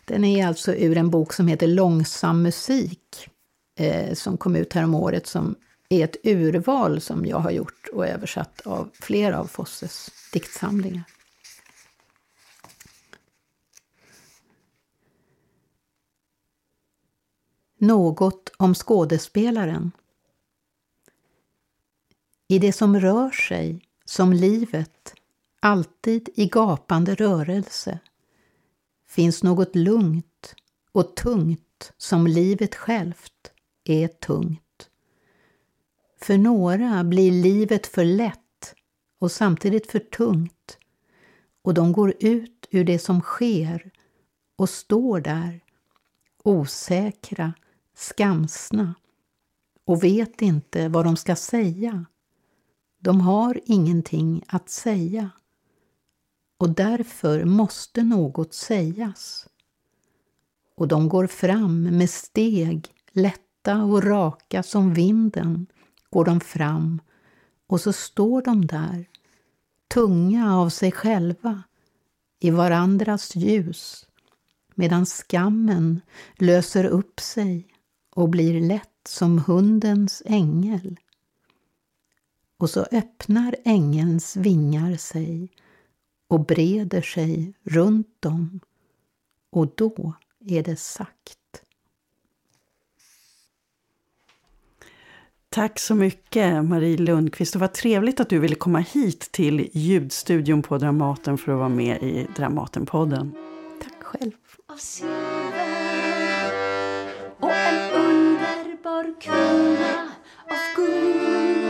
Den 0.04 0.24
är 0.24 0.46
alltså 0.46 0.74
ur 0.74 0.96
en 0.96 1.10
bok 1.10 1.32
som 1.32 1.48
heter 1.48 1.66
Långsam 1.66 2.42
musik, 2.42 3.28
eh, 3.78 4.14
som 4.14 4.36
kom 4.36 4.56
ut 4.56 4.72
härom 4.72 4.94
året 4.94 5.26
som 5.26 5.54
är 5.88 6.04
ett 6.04 6.16
urval 6.24 7.00
som 7.00 7.26
jag 7.26 7.38
har 7.38 7.50
gjort 7.50 7.88
och 7.92 8.06
översatt 8.06 8.60
av 8.64 8.90
flera 8.92 9.40
av 9.40 9.46
Fosses 9.46 10.10
diktsamlingar. 10.32 11.04
Något 17.78 18.52
om 18.56 18.74
skådespelaren. 18.74 19.92
I 22.48 22.58
det 22.58 22.72
som 22.72 23.00
rör 23.00 23.30
sig, 23.30 23.80
som 24.04 24.32
livet, 24.32 25.14
alltid 25.60 26.28
i 26.34 26.46
gapande 26.46 27.14
rörelse, 27.14 27.98
finns 29.06 29.42
något 29.42 29.76
lugnt 29.76 30.54
och 30.92 31.16
tungt 31.16 31.92
som 31.96 32.26
livet 32.26 32.74
självt 32.74 33.52
är 33.84 34.08
tungt. 34.08 34.90
För 36.20 36.38
några 36.38 37.04
blir 37.04 37.32
livet 37.32 37.86
för 37.86 38.04
lätt 38.04 38.74
och 39.18 39.32
samtidigt 39.32 39.90
för 39.90 39.98
tungt 39.98 40.78
och 41.62 41.74
de 41.74 41.92
går 41.92 42.14
ut 42.20 42.66
ur 42.70 42.84
det 42.84 42.98
som 42.98 43.20
sker 43.20 43.90
och 44.56 44.70
står 44.70 45.20
där 45.20 45.60
osäkra 46.42 47.52
skamsna 47.98 48.94
och 49.84 50.04
vet 50.04 50.42
inte 50.42 50.88
vad 50.88 51.04
de 51.04 51.16
ska 51.16 51.36
säga. 51.36 52.06
De 52.98 53.20
har 53.20 53.60
ingenting 53.64 54.42
att 54.46 54.70
säga 54.70 55.30
och 56.58 56.70
därför 56.70 57.44
måste 57.44 58.02
något 58.02 58.54
sägas. 58.54 59.48
Och 60.76 60.88
de 60.88 61.08
går 61.08 61.26
fram 61.26 61.82
med 61.82 62.10
steg 62.10 62.94
lätta 63.12 63.82
och 63.84 64.04
raka 64.04 64.62
som 64.62 64.94
vinden 64.94 65.66
går 66.10 66.24
de 66.24 66.40
fram 66.40 67.00
och 67.66 67.80
så 67.80 67.92
står 67.92 68.42
de 68.42 68.66
där, 68.66 69.08
tunga 69.88 70.56
av 70.56 70.68
sig 70.68 70.92
själva, 70.92 71.62
i 72.40 72.50
varandras 72.50 73.36
ljus, 73.36 74.06
medan 74.74 75.06
skammen 75.06 76.00
löser 76.36 76.84
upp 76.84 77.20
sig 77.20 77.77
och 78.18 78.28
blir 78.28 78.60
lätt 78.60 79.08
som 79.08 79.38
hundens 79.38 80.22
ängel. 80.26 80.96
Och 82.56 82.70
så 82.70 82.86
öppnar 82.92 83.56
ängelns 83.64 84.36
vingar 84.36 84.96
sig 84.96 85.48
och 86.28 86.46
breder 86.46 87.02
sig 87.02 87.52
runt 87.62 88.16
dem 88.20 88.60
och 89.50 89.72
då 89.74 90.14
är 90.40 90.62
det 90.62 90.76
sagt. 90.76 91.62
Tack 95.48 95.78
så 95.78 95.94
mycket 95.94 96.64
Marie 96.64 96.96
Lundqvist. 96.96 97.52
Det 97.52 97.58
var 97.58 97.68
trevligt 97.68 98.20
att 98.20 98.28
du 98.28 98.38
ville 98.38 98.54
komma 98.54 98.78
hit 98.78 99.32
till 99.32 99.70
ljudstudion 99.72 100.62
på 100.62 100.78
Dramaten 100.78 101.38
för 101.38 101.52
att 101.52 101.58
vara 101.58 101.68
med 101.68 102.02
i 102.02 102.26
Dramatenpodden. 102.36 103.34
Tack 103.82 104.02
själv. 104.02 104.32
underbar 108.84 109.20
kunna 109.20 110.08
av 110.48 110.76
Gud. 110.76 111.67